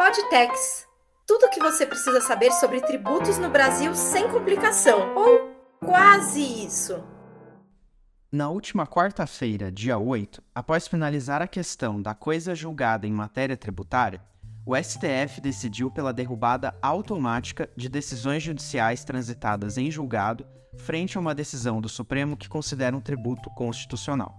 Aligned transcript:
Podtex. 0.00 0.88
Tudo 1.26 1.44
o 1.44 1.50
que 1.50 1.60
você 1.60 1.84
precisa 1.84 2.22
saber 2.22 2.50
sobre 2.52 2.80
tributos 2.80 3.36
no 3.36 3.50
Brasil 3.50 3.94
sem 3.94 4.30
complicação, 4.30 5.14
ou 5.14 5.54
quase 5.78 6.40
isso. 6.40 7.04
Na 8.32 8.48
última 8.48 8.86
quarta-feira, 8.86 9.70
dia 9.70 9.98
8, 9.98 10.42
após 10.54 10.88
finalizar 10.88 11.42
a 11.42 11.46
questão 11.46 12.00
da 12.00 12.14
coisa 12.14 12.54
julgada 12.54 13.06
em 13.06 13.12
matéria 13.12 13.58
tributária, 13.58 14.22
o 14.64 14.74
STF 14.74 15.38
decidiu 15.38 15.90
pela 15.90 16.14
derrubada 16.14 16.74
automática 16.80 17.68
de 17.76 17.90
decisões 17.90 18.42
judiciais 18.42 19.04
transitadas 19.04 19.76
em 19.76 19.90
julgado 19.90 20.46
frente 20.78 21.18
a 21.18 21.20
uma 21.20 21.34
decisão 21.34 21.78
do 21.78 21.90
Supremo 21.90 22.38
que 22.38 22.48
considera 22.48 22.96
um 22.96 23.02
tributo 23.02 23.50
constitucional. 23.50 24.34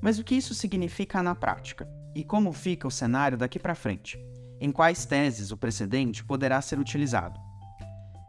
Mas 0.00 0.18
o 0.18 0.24
que 0.24 0.36
isso 0.36 0.54
significa 0.54 1.22
na 1.22 1.34
prática? 1.34 1.86
E 2.14 2.24
como 2.24 2.50
fica 2.50 2.88
o 2.88 2.90
cenário 2.90 3.36
daqui 3.36 3.58
para 3.58 3.74
frente? 3.74 4.18
Em 4.58 4.72
quais 4.72 5.04
teses 5.04 5.50
o 5.50 5.56
precedente 5.56 6.24
poderá 6.24 6.62
ser 6.62 6.78
utilizado? 6.78 7.38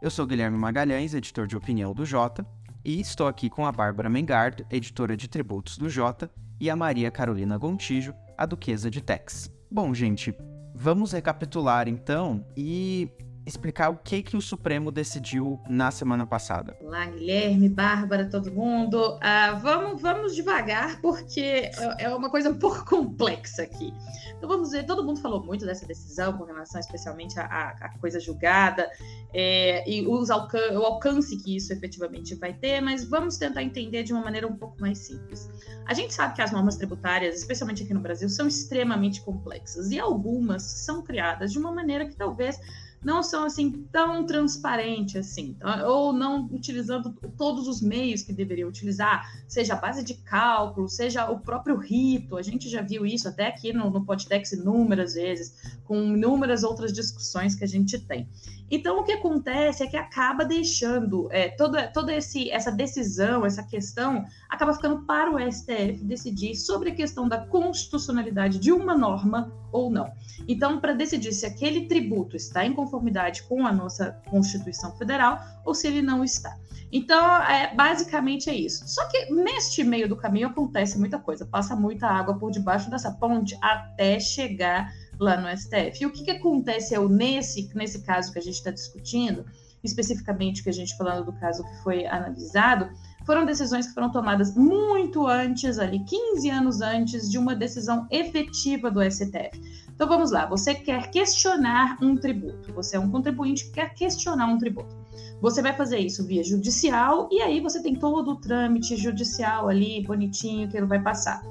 Eu 0.02 0.10
sou 0.10 0.26
Guilherme 0.26 0.58
Magalhães, 0.58 1.14
editor 1.14 1.46
de 1.46 1.56
opinião 1.56 1.94
do 1.94 2.04
Jota, 2.04 2.46
e 2.84 3.00
estou 3.00 3.26
aqui 3.26 3.48
com 3.48 3.64
a 3.64 3.72
Bárbara 3.72 4.10
Mengardo, 4.10 4.66
editora 4.70 5.16
de 5.16 5.26
tributos 5.26 5.78
do 5.78 5.88
Jota, 5.88 6.30
e 6.60 6.68
a 6.68 6.76
Maria 6.76 7.10
Carolina 7.10 7.56
Gontijo, 7.56 8.14
a 8.36 8.44
duquesa 8.44 8.90
de 8.90 9.00
Tex. 9.00 9.50
Bom, 9.70 9.94
gente, 9.94 10.36
vamos 10.74 11.12
recapitular 11.12 11.88
então 11.88 12.44
e 12.56 13.10
explicar 13.48 13.88
o 13.88 13.96
que 13.96 14.22
que 14.22 14.36
o 14.36 14.40
Supremo 14.40 14.92
decidiu 14.92 15.58
na 15.68 15.90
semana 15.90 16.26
passada. 16.26 16.76
Olá, 16.80 17.06
Guilherme, 17.06 17.68
Bárbara, 17.68 18.28
todo 18.28 18.52
mundo. 18.52 19.16
Uh, 19.16 19.58
vamos, 19.60 20.00
vamos 20.00 20.34
devagar, 20.34 21.00
porque 21.00 21.40
é, 21.40 21.72
é 22.04 22.14
uma 22.14 22.30
coisa 22.30 22.50
um 22.50 22.58
pouco 22.58 22.84
complexa 22.86 23.62
aqui. 23.62 23.92
Então 24.36 24.48
vamos 24.48 24.70
ver, 24.70 24.84
todo 24.86 25.04
mundo 25.04 25.20
falou 25.20 25.42
muito 25.42 25.66
dessa 25.66 25.86
decisão 25.86 26.36
com 26.36 26.44
relação 26.44 26.78
especialmente 26.78 27.38
à, 27.40 27.90
coisa 28.00 28.20
julgada 28.20 28.88
é, 29.34 29.88
e 29.90 30.06
os 30.06 30.30
alcan 30.30 30.78
o 30.78 30.84
alcance 30.84 31.36
que 31.36 31.56
isso 31.56 31.72
efetivamente 31.72 32.34
vai 32.36 32.52
ter, 32.52 32.80
mas 32.80 33.04
vamos 33.04 33.36
tentar 33.36 33.62
entender 33.62 34.04
de 34.04 34.12
uma 34.12 34.22
maneira 34.22 34.46
um 34.46 34.56
pouco 34.56 34.80
mais 34.80 34.98
simples. 34.98 35.50
A 35.86 35.94
gente 35.94 36.14
sabe 36.14 36.34
que 36.34 36.42
as 36.42 36.52
normas 36.52 36.76
tributárias, 36.76 37.36
especialmente 37.36 37.82
aqui 37.82 37.94
no 37.94 38.00
Brasil, 38.00 38.28
são 38.28 38.46
extremamente 38.46 39.22
complexas 39.22 39.90
e 39.90 39.98
algumas 39.98 40.62
são 40.62 41.02
criadas 41.02 41.50
de 41.50 41.58
uma 41.58 41.72
maneira 41.72 42.06
que 42.06 42.14
talvez 42.14 42.60
não 43.02 43.22
são 43.22 43.44
assim 43.44 43.70
tão 43.92 44.26
transparentes 44.26 45.16
assim, 45.16 45.54
tá? 45.54 45.88
ou 45.88 46.12
não 46.12 46.46
utilizando 46.46 47.14
todos 47.36 47.68
os 47.68 47.80
meios 47.80 48.22
que 48.22 48.32
deveriam 48.32 48.68
utilizar, 48.68 49.24
seja 49.46 49.74
a 49.74 49.76
base 49.76 50.02
de 50.02 50.14
cálculo, 50.14 50.88
seja 50.88 51.30
o 51.30 51.38
próprio 51.38 51.76
rito. 51.76 52.36
A 52.36 52.42
gente 52.42 52.68
já 52.68 52.82
viu 52.82 53.06
isso 53.06 53.28
até 53.28 53.46
aqui 53.46 53.72
no, 53.72 53.90
no 53.90 54.04
Podtex 54.04 54.52
inúmeras 54.52 55.14
vezes, 55.14 55.78
com 55.84 56.16
inúmeras 56.16 56.64
outras 56.64 56.92
discussões 56.92 57.54
que 57.54 57.64
a 57.64 57.68
gente 57.68 57.98
tem. 57.98 58.28
Então, 58.70 59.00
o 59.00 59.04
que 59.04 59.12
acontece 59.12 59.82
é 59.82 59.86
que 59.86 59.96
acaba 59.96 60.44
deixando 60.44 61.28
é, 61.30 61.48
toda, 61.48 61.88
toda 61.88 62.14
esse, 62.14 62.50
essa 62.50 62.70
decisão, 62.70 63.46
essa 63.46 63.62
questão, 63.62 64.24
acaba 64.48 64.74
ficando 64.74 65.02
para 65.02 65.30
o 65.30 65.52
STF 65.52 66.04
decidir 66.04 66.54
sobre 66.54 66.90
a 66.90 66.94
questão 66.94 67.26
da 67.28 67.38
constitucionalidade 67.38 68.58
de 68.58 68.70
uma 68.70 68.96
norma 68.96 69.52
ou 69.72 69.90
não. 69.90 70.10
Então, 70.46 70.80
para 70.80 70.92
decidir 70.92 71.32
se 71.32 71.46
aquele 71.46 71.86
tributo 71.86 72.36
está 72.36 72.64
em 72.64 72.74
conformidade 72.74 73.42
com 73.44 73.66
a 73.66 73.72
nossa 73.72 74.12
Constituição 74.30 74.94
Federal 74.96 75.40
ou 75.64 75.74
se 75.74 75.86
ele 75.86 76.02
não 76.02 76.22
está. 76.22 76.56
Então, 76.90 77.42
é, 77.42 77.74
basicamente 77.74 78.48
é 78.48 78.54
isso. 78.54 78.86
Só 78.88 79.06
que 79.08 79.30
neste 79.30 79.84
meio 79.84 80.08
do 80.08 80.16
caminho 80.16 80.48
acontece 80.48 80.98
muita 80.98 81.18
coisa, 81.18 81.44
passa 81.44 81.76
muita 81.76 82.06
água 82.06 82.38
por 82.38 82.50
debaixo 82.50 82.90
dessa 82.90 83.10
ponte 83.12 83.56
até 83.60 84.18
chegar 84.18 84.90
lá 85.18 85.40
no 85.40 85.48
STF. 85.56 86.02
E 86.02 86.06
o 86.06 86.10
que, 86.10 86.24
que 86.24 86.30
acontece 86.30 86.94
é 86.94 87.00
nesse, 87.00 87.70
nesse 87.74 88.02
caso 88.02 88.32
que 88.32 88.38
a 88.38 88.42
gente 88.42 88.54
está 88.54 88.70
discutindo, 88.70 89.44
especificamente 89.82 90.62
que 90.62 90.68
a 90.68 90.72
gente 90.72 90.96
falando 90.96 91.24
do 91.26 91.32
caso 91.32 91.64
que 91.64 91.82
foi 91.82 92.06
analisado, 92.06 92.90
foram 93.24 93.44
decisões 93.44 93.86
que 93.86 93.94
foram 93.94 94.10
tomadas 94.10 94.54
muito 94.56 95.26
antes, 95.26 95.78
ali 95.78 96.02
15 96.04 96.50
anos 96.50 96.80
antes 96.80 97.30
de 97.30 97.38
uma 97.38 97.54
decisão 97.54 98.06
efetiva 98.10 98.90
do 98.90 99.02
STF. 99.02 99.60
Então 99.94 100.08
vamos 100.08 100.30
lá, 100.30 100.46
você 100.46 100.74
quer 100.74 101.10
questionar 101.10 101.98
um 102.00 102.16
tributo, 102.16 102.72
você 102.72 102.96
é 102.96 103.00
um 103.00 103.10
contribuinte 103.10 103.64
que 103.66 103.72
quer 103.72 103.92
questionar 103.94 104.46
um 104.46 104.56
tributo. 104.56 104.96
Você 105.40 105.60
vai 105.60 105.72
fazer 105.72 105.98
isso 105.98 106.24
via 106.24 106.42
judicial 106.42 107.28
e 107.30 107.42
aí 107.42 107.60
você 107.60 107.82
tem 107.82 107.94
todo 107.94 108.32
o 108.32 108.36
trâmite 108.36 108.96
judicial 108.96 109.68
ali 109.68 110.02
bonitinho 110.04 110.68
que 110.68 110.76
ele 110.76 110.86
vai 110.86 111.02
passar. 111.02 111.42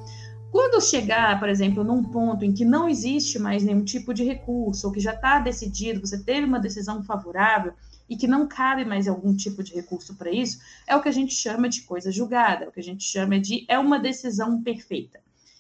Quando 0.51 0.81
chegar, 0.81 1.39
por 1.39 1.49
exemplo, 1.49 1.83
num 1.83 2.03
ponto 2.03 2.45
em 2.45 2.53
que 2.53 2.63
não 2.63 2.87
existe 2.87 3.37
mais 3.37 3.63
nenhum 3.63 3.83
tipo 3.83 4.13
de 4.13 4.23
recurso, 4.23 4.87
ou 4.87 4.93
que 4.93 4.99
já 4.99 5.13
está 5.13 5.39
decidido, 5.39 5.99
você 5.99 6.23
teve 6.23 6.45
uma 6.45 6.59
decisão 6.59 7.03
favorável 7.03 7.73
e 8.09 8.15
que 8.15 8.27
não 8.27 8.47
cabe 8.47 8.85
mais 8.85 9.07
algum 9.07 9.35
tipo 9.35 9.61
de 9.61 9.73
recurso 9.73 10.15
para 10.15 10.31
isso, 10.31 10.59
é 10.87 10.95
o 10.95 11.01
que 11.01 11.09
a 11.09 11.13
gente 11.13 11.33
chama 11.33 11.67
de 11.67 11.81
coisa 11.81 12.11
julgada, 12.11 12.65
é 12.65 12.67
o 12.67 12.71
que 12.71 12.79
a 12.79 12.83
gente 12.83 13.03
chama 13.03 13.39
de 13.39 13.65
é 13.67 13.77
uma 13.77 13.99
decisão 13.99 14.61
perfeita. 14.61 15.19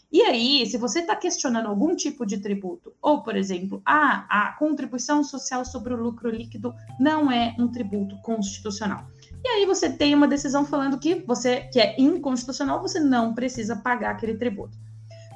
E 0.09 0.21
aí, 0.21 0.65
se 0.65 0.77
você 0.77 0.99
está 0.99 1.17
questionando 1.17 1.67
algum 1.67 1.93
tipo 1.93 2.25
de 2.25 2.37
tributo, 2.37 2.93
ou, 3.01 3.21
por 3.21 3.35
exemplo, 3.35 3.81
ah, 3.85 4.25
a 4.29 4.53
contribuição 4.53 5.21
social 5.21 5.65
sobre 5.65 5.93
o 5.93 6.01
lucro 6.01 6.29
líquido 6.29 6.73
não 6.97 7.29
é 7.29 7.53
um 7.59 7.67
tributo 7.67 8.15
constitucional. 8.21 9.05
E 9.47 9.49
aí 9.49 9.65
você 9.65 9.89
tem 9.89 10.13
uma 10.13 10.27
decisão 10.27 10.65
falando 10.65 10.99
que 10.99 11.23
você 11.25 11.61
que 11.71 11.79
é 11.79 11.95
inconstitucional, 11.97 12.81
você 12.81 12.99
não 12.99 13.33
precisa 13.33 13.77
pagar 13.77 14.11
aquele 14.11 14.35
tributo. 14.35 14.77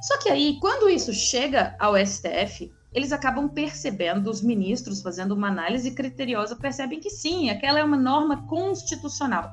Só 0.01 0.17
que 0.17 0.27
aí, 0.27 0.57
quando 0.59 0.89
isso 0.89 1.13
chega 1.13 1.77
ao 1.79 1.95
STF, 1.95 2.69
eles 2.93 3.13
acabam 3.13 3.47
percebendo, 3.47 4.29
os 4.29 4.41
ministros 4.41 5.01
fazendo 5.01 5.31
uma 5.31 5.47
análise 5.47 5.91
criteriosa, 5.91 6.57
percebem 6.57 6.99
que 6.99 7.09
sim, 7.09 7.49
aquela 7.49 7.79
é 7.79 7.83
uma 7.85 7.95
norma 7.95 8.45
constitucional. 8.47 9.49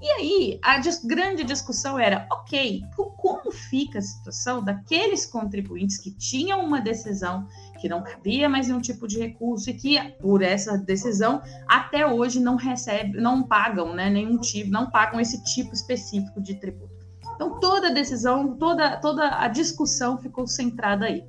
E 0.00 0.10
aí, 0.10 0.60
a 0.64 0.80
grande 1.06 1.44
discussão 1.44 1.96
era, 1.96 2.26
ok, 2.32 2.82
como 2.96 3.52
fica 3.52 4.00
a 4.00 4.02
situação 4.02 4.60
daqueles 4.60 5.24
contribuintes 5.26 5.96
que 5.96 6.10
tinham 6.10 6.64
uma 6.64 6.80
decisão 6.80 7.46
que 7.82 7.88
não 7.88 8.00
cabia 8.00 8.48
mais 8.48 8.68
nenhum 8.68 8.80
tipo 8.80 9.08
de 9.08 9.18
recurso 9.18 9.68
e 9.68 9.74
que, 9.74 10.00
por 10.20 10.40
essa 10.40 10.78
decisão, 10.78 11.42
até 11.68 12.06
hoje 12.06 12.38
não 12.38 12.54
recebem, 12.54 13.20
não 13.20 13.42
pagam, 13.42 13.92
né, 13.92 14.08
nenhum 14.08 14.38
tipo, 14.38 14.70
não 14.70 14.88
pagam 14.88 15.20
esse 15.20 15.42
tipo 15.42 15.74
específico 15.74 16.40
de 16.40 16.54
tributo. 16.54 16.94
Então, 17.34 17.58
toda 17.58 17.88
a 17.88 17.92
decisão, 17.92 18.56
toda, 18.56 18.98
toda 18.98 19.36
a 19.36 19.48
discussão 19.48 20.16
ficou 20.16 20.46
centrada 20.46 21.06
aí. 21.06 21.24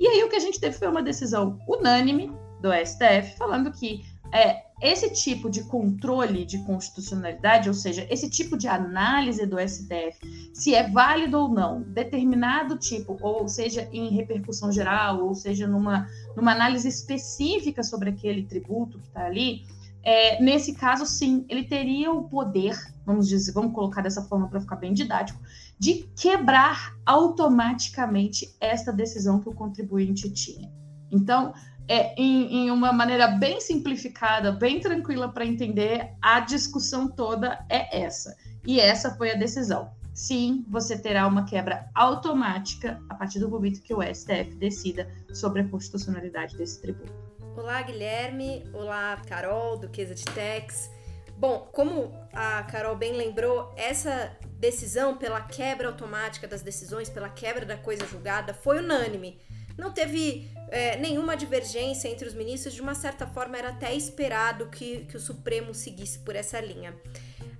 E 0.00 0.06
aí, 0.08 0.24
o 0.24 0.30
que 0.30 0.36
a 0.36 0.40
gente 0.40 0.58
teve 0.58 0.78
foi 0.78 0.88
uma 0.88 1.02
decisão 1.02 1.58
unânime 1.68 2.32
do 2.62 2.70
STF, 2.72 3.36
falando 3.36 3.70
que 3.70 4.00
é, 4.32 4.62
esse 4.80 5.10
tipo 5.10 5.50
de 5.50 5.64
controle 5.64 6.44
de 6.44 6.58
constitucionalidade, 6.64 7.68
ou 7.68 7.74
seja, 7.74 8.06
esse 8.10 8.30
tipo 8.30 8.56
de 8.56 8.68
análise 8.68 9.44
do 9.44 9.58
STF, 9.58 10.18
se 10.54 10.74
é 10.74 10.88
válido 10.88 11.38
ou 11.38 11.48
não, 11.48 11.82
determinado 11.82 12.78
tipo, 12.78 13.16
ou 13.20 13.48
seja, 13.48 13.88
em 13.92 14.08
repercussão 14.10 14.70
geral, 14.70 15.24
ou 15.24 15.34
seja, 15.34 15.66
numa, 15.66 16.06
numa 16.36 16.52
análise 16.52 16.88
específica 16.88 17.82
sobre 17.82 18.10
aquele 18.10 18.44
tributo 18.44 19.00
que 19.00 19.08
está 19.08 19.26
ali, 19.26 19.64
é, 20.02 20.40
nesse 20.40 20.74
caso, 20.74 21.04
sim, 21.04 21.44
ele 21.48 21.64
teria 21.64 22.12
o 22.12 22.28
poder, 22.28 22.78
vamos 23.04 23.28
dizer, 23.28 23.52
vamos 23.52 23.74
colocar 23.74 24.00
dessa 24.00 24.22
forma 24.22 24.48
para 24.48 24.60
ficar 24.60 24.76
bem 24.76 24.94
didático, 24.94 25.40
de 25.78 26.08
quebrar 26.16 26.96
automaticamente 27.04 28.54
esta 28.60 28.92
decisão 28.92 29.40
que 29.40 29.48
o 29.48 29.54
contribuinte 29.54 30.30
tinha. 30.30 30.70
Então, 31.10 31.52
é, 31.88 32.14
em, 32.20 32.66
em, 32.66 32.70
uma 32.70 32.92
maneira 32.92 33.28
bem 33.28 33.60
simplificada, 33.60 34.52
bem 34.52 34.78
tranquila 34.78 35.32
para 35.32 35.46
entender, 35.46 36.10
a 36.20 36.40
discussão 36.40 37.08
toda 37.08 37.64
é 37.68 38.02
essa. 38.02 38.36
E 38.66 38.78
essa 38.78 39.16
foi 39.16 39.30
a 39.30 39.34
decisão. 39.34 39.90
Sim, 40.12 40.66
você 40.68 40.98
terá 40.98 41.26
uma 41.26 41.44
quebra 41.44 41.88
automática 41.94 43.00
a 43.08 43.14
partir 43.14 43.38
do 43.38 43.48
momento 43.48 43.80
que 43.80 43.94
o 43.94 44.02
STF 44.02 44.56
decida 44.56 45.08
sobre 45.32 45.62
a 45.62 45.68
constitucionalidade 45.68 46.56
desse 46.56 46.82
tributo. 46.82 47.12
Olá, 47.56 47.80
Guilherme. 47.82 48.68
Olá, 48.72 49.20
Carol, 49.26 49.78
Duquesa 49.78 50.14
de 50.14 50.24
Tex. 50.24 50.90
Bom, 51.36 51.68
como 51.72 52.12
a 52.32 52.64
Carol 52.64 52.96
bem 52.96 53.12
lembrou, 53.12 53.72
essa 53.76 54.36
decisão 54.58 55.16
pela 55.16 55.40
quebra 55.40 55.86
automática 55.86 56.48
das 56.48 56.62
decisões, 56.62 57.08
pela 57.08 57.28
quebra 57.28 57.64
da 57.64 57.76
coisa 57.76 58.04
julgada, 58.06 58.52
foi 58.52 58.80
unânime. 58.80 59.38
Não 59.78 59.92
teve 59.92 60.50
é, 60.70 60.96
nenhuma 60.96 61.36
divergência 61.36 62.08
entre 62.08 62.26
os 62.26 62.34
ministros, 62.34 62.74
de 62.74 62.82
uma 62.82 62.94
certa 62.94 63.26
forma 63.26 63.56
era 63.56 63.68
até 63.68 63.94
esperado 63.94 64.66
que, 64.66 65.04
que 65.06 65.16
o 65.16 65.20
Supremo 65.20 65.72
seguisse 65.72 66.18
por 66.18 66.34
essa 66.34 66.60
linha. 66.60 66.94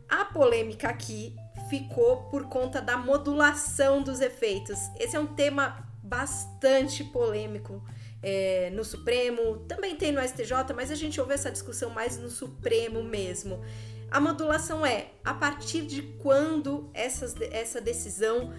A 0.09 0.25
polêmica 0.25 0.89
aqui 0.89 1.37
ficou 1.71 2.25
por 2.25 2.49
conta 2.49 2.83
da 2.83 2.97
modulação 2.97 4.03
dos 4.03 4.21
efeitos. 4.21 4.79
Esse 4.99 5.17
é 5.17 5.21
um 5.21 5.27
tema 5.27 5.87
bastante 6.03 7.05
polêmico 7.05 7.83
é, 8.21 8.71
no 8.71 8.83
Supremo, 8.83 9.59
também 9.69 9.95
tem 9.95 10.11
no 10.11 10.21
STJ, 10.21 10.75
mas 10.75 10.91
a 10.91 10.97
gente 10.97 11.21
ouve 11.21 11.35
essa 11.35 11.53
discussão 11.53 11.91
mais 11.91 12.19
no 12.19 12.29
Supremo 12.29 13.03
mesmo. 13.03 13.63
A 14.11 14.19
modulação 14.19 14.85
é 14.85 15.13
a 15.23 15.35
partir 15.35 15.83
de 15.83 16.03
quando 16.03 16.91
essas, 16.95 17.35
essa 17.53 17.81
decisão 17.81 18.53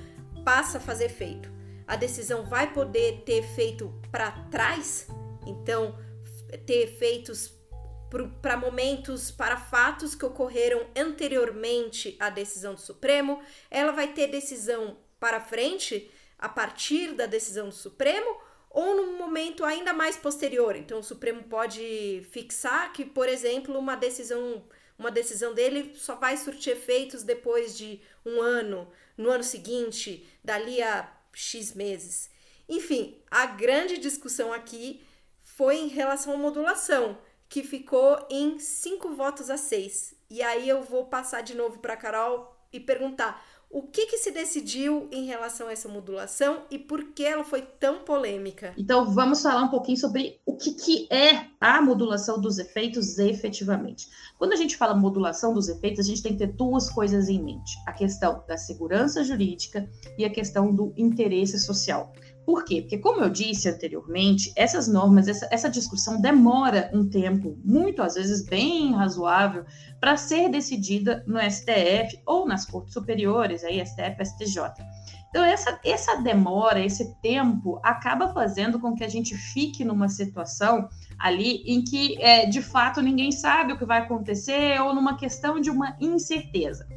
passa 0.46 0.78
a 0.78 0.82
fazer 0.82 1.06
efeito 1.06 1.59
a 1.90 1.96
decisão 1.96 2.46
vai 2.46 2.72
poder 2.72 3.24
ter 3.26 3.40
efeito 3.40 3.92
para 4.12 4.30
trás? 4.52 5.08
Então, 5.48 5.98
ter 6.64 6.84
efeitos 6.84 7.52
para 8.44 8.56
momentos, 8.56 9.32
para 9.32 9.58
fatos 9.58 10.14
que 10.14 10.24
ocorreram 10.24 10.86
anteriormente 10.96 12.16
à 12.20 12.30
decisão 12.30 12.76
do 12.76 12.80
Supremo, 12.80 13.42
ela 13.72 13.92
vai 13.92 14.14
ter 14.14 14.28
decisão 14.28 14.98
para 15.20 15.42
frente 15.42 16.12
a 16.38 16.48
partir 16.48 17.14
da 17.14 17.26
decisão 17.26 17.70
do 17.70 17.76
Supremo 17.76 18.38
ou 18.70 18.96
num 18.96 19.18
momento 19.18 19.66
ainda 19.66 19.92
mais 19.92 20.16
posterior. 20.16 20.76
Então 20.76 21.00
o 21.00 21.04
Supremo 21.04 21.42
pode 21.46 22.24
fixar 22.30 22.94
que, 22.94 23.04
por 23.04 23.28
exemplo, 23.28 23.78
uma 23.80 23.96
decisão 23.96 24.64
uma 24.96 25.10
decisão 25.10 25.54
dele 25.54 25.94
só 25.96 26.16
vai 26.16 26.36
surtir 26.36 26.74
efeitos 26.74 27.24
depois 27.24 27.76
de 27.76 28.02
um 28.26 28.42
ano, 28.42 28.92
no 29.18 29.30
ano 29.30 29.46
seguinte, 29.46 30.28
dali 30.44 30.84
a 30.84 31.19
X 31.34 31.74
meses. 31.74 32.30
Enfim, 32.68 33.18
a 33.32 33.46
grande 33.46 33.98
discussão 33.98 34.54
aqui 34.54 35.02
foi 35.42 35.78
em 35.78 35.88
relação 35.88 36.34
à 36.34 36.38
modulação, 36.38 37.18
que 37.48 37.64
ficou 37.64 38.26
em 38.30 38.60
cinco 38.60 39.16
votos 39.16 39.50
a 39.50 39.58
seis. 39.58 40.14
E 40.30 40.42
aí 40.44 40.70
eu 40.70 40.84
vou 40.84 41.06
passar 41.06 41.42
de 41.42 41.56
novo 41.56 41.80
para 41.80 41.98
Carol 41.98 42.56
e 42.72 42.80
perguntar 42.80 43.44
o 43.72 43.84
que, 43.84 44.08
que 44.08 44.18
se 44.18 44.32
decidiu 44.32 45.08
em 45.12 45.26
relação 45.26 45.68
a 45.68 45.72
essa 45.72 45.88
modulação 45.88 46.64
e 46.72 46.80
por 46.80 47.14
que 47.14 47.24
ela 47.24 47.44
foi 47.44 47.62
tão 47.62 48.00
polêmica? 48.00 48.74
Então, 48.76 49.06
vamos 49.14 49.44
falar 49.44 49.62
um 49.62 49.68
pouquinho 49.68 49.98
sobre 49.98 50.40
o 50.44 50.58
que, 50.58 50.74
que 50.74 51.08
é 51.14 51.46
a 51.62 51.80
modulação 51.80 52.42
dos 52.42 52.58
efeitos 52.58 53.20
efetivamente. 53.20 54.08
Quando 54.40 54.54
a 54.54 54.56
gente 54.56 54.76
fala 54.76 54.96
modulação 54.96 55.54
dos 55.54 55.70
efeitos, 55.70 56.00
a 56.00 56.10
gente 56.10 56.24
tem 56.24 56.32
que 56.32 56.40
ter 56.40 56.54
duas 56.54 56.90
coisas 56.90 57.30
em 57.30 57.44
mente: 57.44 57.78
a 57.86 57.94
questão 57.94 58.44
da 58.48 58.58
segurança 58.58 59.24
jurídica 59.24 59.88
e 60.18 60.26
a 60.26 60.32
questão 60.32 60.74
do 60.74 60.92
interesse 60.98 61.60
social. 61.60 62.12
Por 62.50 62.66
quê? 62.66 62.82
Porque, 62.82 62.98
como 62.98 63.22
eu 63.22 63.30
disse 63.30 63.70
anteriormente, 63.70 64.52
essas 64.56 64.88
normas, 64.88 65.28
essa, 65.28 65.48
essa 65.52 65.70
discussão 65.70 66.20
demora 66.20 66.90
um 66.92 67.08
tempo, 67.08 67.56
muito 67.64 68.02
às 68.02 68.16
vezes 68.16 68.44
bem 68.44 68.92
razoável, 68.92 69.66
para 70.00 70.18
ser 70.18 70.50
decidida 70.50 71.24
no 71.28 71.40
STF 71.40 72.20
ou 72.26 72.48
nas 72.48 72.66
cortes 72.66 72.96
superiores, 72.96 73.64
aí 73.64 73.80
STF, 73.86 74.26
STJ. 74.26 74.64
Então, 75.30 75.46
essa, 75.46 75.80
essa 75.86 76.16
demora, 76.24 76.84
esse 76.84 77.14
tempo, 77.22 77.80
acaba 77.84 78.34
fazendo 78.34 78.80
com 78.80 78.96
que 78.96 79.04
a 79.04 79.08
gente 79.08 79.38
fique 79.38 79.86
numa 79.86 80.10
situação 80.10 80.90
ali 81.20 81.62
em 81.68 81.84
que, 81.84 82.20
é, 82.20 82.48
de 82.48 82.64
fato, 82.64 83.00
ninguém 83.00 83.32
sabe 83.32 83.74
o 83.74 83.78
que 83.78 83.86
vai 83.86 84.00
acontecer 84.00 84.82
ou 84.82 84.96
numa 84.96 85.16
questão 85.16 85.62
de 85.62 85.70
uma 85.70 85.96
incerteza. 86.02 86.88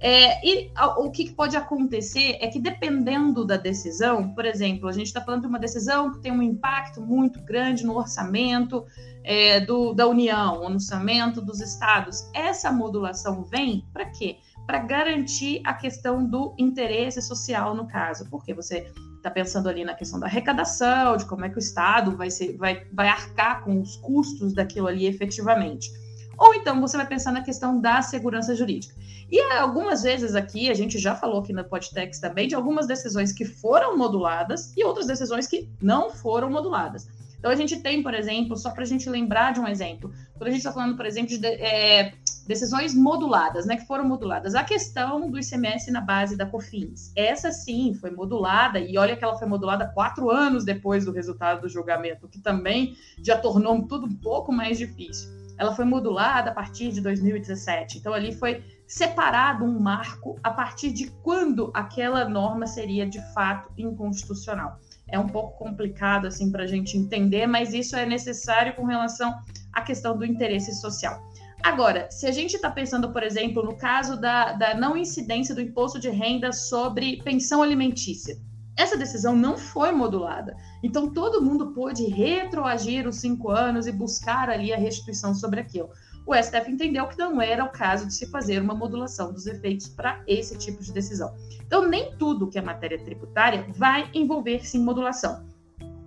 É, 0.00 0.46
e 0.46 0.70
o 0.98 1.10
que 1.10 1.32
pode 1.32 1.56
acontecer 1.56 2.38
é 2.40 2.46
que, 2.46 2.60
dependendo 2.60 3.44
da 3.44 3.56
decisão, 3.56 4.32
por 4.32 4.44
exemplo, 4.44 4.88
a 4.88 4.92
gente 4.92 5.06
está 5.06 5.20
falando 5.20 5.42
de 5.42 5.48
uma 5.48 5.58
decisão 5.58 6.12
que 6.12 6.20
tem 6.20 6.30
um 6.30 6.42
impacto 6.42 7.00
muito 7.00 7.40
grande 7.42 7.84
no 7.84 7.96
orçamento 7.96 8.84
é, 9.24 9.60
do, 9.60 9.92
da 9.92 10.06
União, 10.06 10.68
no 10.68 10.74
orçamento 10.74 11.40
dos 11.40 11.60
estados, 11.60 12.30
essa 12.32 12.70
modulação 12.70 13.42
vem 13.42 13.84
para 13.92 14.06
quê? 14.06 14.36
Para 14.66 14.78
garantir 14.78 15.60
a 15.64 15.74
questão 15.74 16.24
do 16.24 16.54
interesse 16.56 17.20
social 17.20 17.74
no 17.74 17.88
caso, 17.88 18.28
porque 18.30 18.54
você 18.54 18.92
está 19.16 19.30
pensando 19.30 19.68
ali 19.68 19.84
na 19.84 19.94
questão 19.94 20.20
da 20.20 20.26
arrecadação, 20.26 21.16
de 21.16 21.24
como 21.24 21.44
é 21.44 21.48
que 21.48 21.56
o 21.56 21.58
Estado 21.58 22.16
vai, 22.16 22.30
ser, 22.30 22.56
vai, 22.56 22.86
vai 22.92 23.08
arcar 23.08 23.64
com 23.64 23.80
os 23.80 23.96
custos 23.96 24.54
daquilo 24.54 24.86
ali 24.86 25.06
efetivamente. 25.06 25.90
Ou 26.38 26.54
então 26.54 26.80
você 26.80 26.96
vai 26.96 27.06
pensar 27.06 27.32
na 27.32 27.42
questão 27.42 27.80
da 27.80 28.00
segurança 28.00 28.54
jurídica. 28.54 28.94
E 29.30 29.40
algumas 29.52 30.02
vezes 30.02 30.34
aqui, 30.34 30.70
a 30.70 30.74
gente 30.74 30.98
já 30.98 31.14
falou 31.14 31.40
aqui 31.40 31.52
no 31.52 31.64
Podtex 31.64 32.18
também, 32.18 32.48
de 32.48 32.54
algumas 32.54 32.86
decisões 32.86 33.32
que 33.32 33.44
foram 33.44 33.98
moduladas 33.98 34.72
e 34.76 34.84
outras 34.84 35.06
decisões 35.06 35.46
que 35.46 35.68
não 35.82 36.10
foram 36.10 36.50
moduladas. 36.50 37.08
Então 37.38 37.50
a 37.50 37.54
gente 37.54 37.80
tem, 37.80 38.02
por 38.02 38.14
exemplo, 38.14 38.56
só 38.56 38.70
para 38.70 38.82
a 38.82 38.86
gente 38.86 39.08
lembrar 39.08 39.52
de 39.52 39.60
um 39.60 39.68
exemplo, 39.68 40.12
quando 40.34 40.48
a 40.48 40.50
gente 40.50 40.60
está 40.60 40.72
falando, 40.72 40.96
por 40.96 41.06
exemplo, 41.06 41.28
de 41.28 41.46
é, 41.46 42.14
decisões 42.46 42.94
moduladas, 42.94 43.66
né, 43.66 43.76
que 43.76 43.86
foram 43.86 44.04
moduladas, 44.08 44.54
a 44.54 44.64
questão 44.64 45.30
do 45.30 45.38
ICMS 45.38 45.90
na 45.92 46.00
base 46.00 46.36
da 46.36 46.46
COFINS, 46.46 47.12
essa 47.14 47.52
sim 47.52 47.94
foi 47.94 48.10
modulada, 48.10 48.80
e 48.80 48.96
olha 48.98 49.16
que 49.16 49.22
ela 49.22 49.36
foi 49.36 49.46
modulada 49.46 49.86
quatro 49.94 50.30
anos 50.30 50.64
depois 50.64 51.04
do 51.04 51.12
resultado 51.12 51.60
do 51.60 51.68
julgamento, 51.68 52.26
que 52.26 52.40
também 52.40 52.96
já 53.22 53.36
tornou 53.36 53.86
tudo 53.86 54.06
um 54.06 54.14
pouco 54.14 54.50
mais 54.50 54.78
difícil. 54.78 55.28
Ela 55.58 55.74
foi 55.74 55.84
modulada 55.84 56.50
a 56.50 56.54
partir 56.54 56.92
de 56.92 57.00
2017, 57.00 57.98
então 57.98 58.14
ali 58.14 58.32
foi 58.32 58.62
separado 58.86 59.64
um 59.64 59.78
marco 59.78 60.38
a 60.42 60.50
partir 60.50 60.92
de 60.92 61.10
quando 61.22 61.70
aquela 61.74 62.28
norma 62.28 62.66
seria 62.66 63.06
de 63.06 63.20
fato 63.34 63.70
inconstitucional. 63.76 64.78
É 65.08 65.18
um 65.18 65.26
pouco 65.26 65.58
complicado 65.58 66.26
assim 66.26 66.50
para 66.50 66.62
a 66.62 66.66
gente 66.66 66.96
entender, 66.96 67.46
mas 67.46 67.74
isso 67.74 67.96
é 67.96 68.06
necessário 68.06 68.74
com 68.76 68.84
relação 68.84 69.34
à 69.72 69.82
questão 69.82 70.16
do 70.16 70.24
interesse 70.24 70.74
social. 70.74 71.20
Agora, 71.62 72.08
se 72.10 72.26
a 72.26 72.32
gente 72.32 72.54
está 72.54 72.70
pensando, 72.70 73.12
por 73.12 73.22
exemplo, 73.22 73.62
no 73.64 73.76
caso 73.76 74.18
da, 74.18 74.52
da 74.52 74.74
não 74.74 74.96
incidência 74.96 75.54
do 75.54 75.60
imposto 75.60 75.98
de 75.98 76.08
renda 76.08 76.52
sobre 76.52 77.20
pensão 77.22 77.62
alimentícia, 77.62 78.36
essa 78.78 78.96
decisão 78.96 79.36
não 79.36 79.58
foi 79.58 79.92
modulada. 79.92 80.56
Então, 80.82 81.12
todo 81.12 81.42
mundo 81.42 81.72
pôde 81.72 82.04
retroagir 82.04 83.06
os 83.06 83.16
cinco 83.16 83.50
anos 83.50 83.86
e 83.86 83.92
buscar 83.92 84.48
ali 84.48 84.72
a 84.72 84.78
restituição 84.78 85.34
sobre 85.34 85.60
aquilo 85.60 85.90
o 86.28 86.34
STF 86.34 86.70
entendeu 86.70 87.06
que 87.08 87.16
não 87.16 87.40
era 87.40 87.64
o 87.64 87.70
caso 87.70 88.06
de 88.06 88.12
se 88.12 88.26
fazer 88.26 88.60
uma 88.60 88.74
modulação 88.74 89.32
dos 89.32 89.46
efeitos 89.46 89.88
para 89.88 90.22
esse 90.26 90.58
tipo 90.58 90.82
de 90.82 90.92
decisão. 90.92 91.34
Então, 91.66 91.88
nem 91.88 92.14
tudo 92.18 92.48
que 92.48 92.58
é 92.58 92.60
matéria 92.60 93.02
tributária 93.02 93.66
vai 93.70 94.10
envolver 94.12 94.62
sim 94.66 94.84
modulação. 94.84 95.48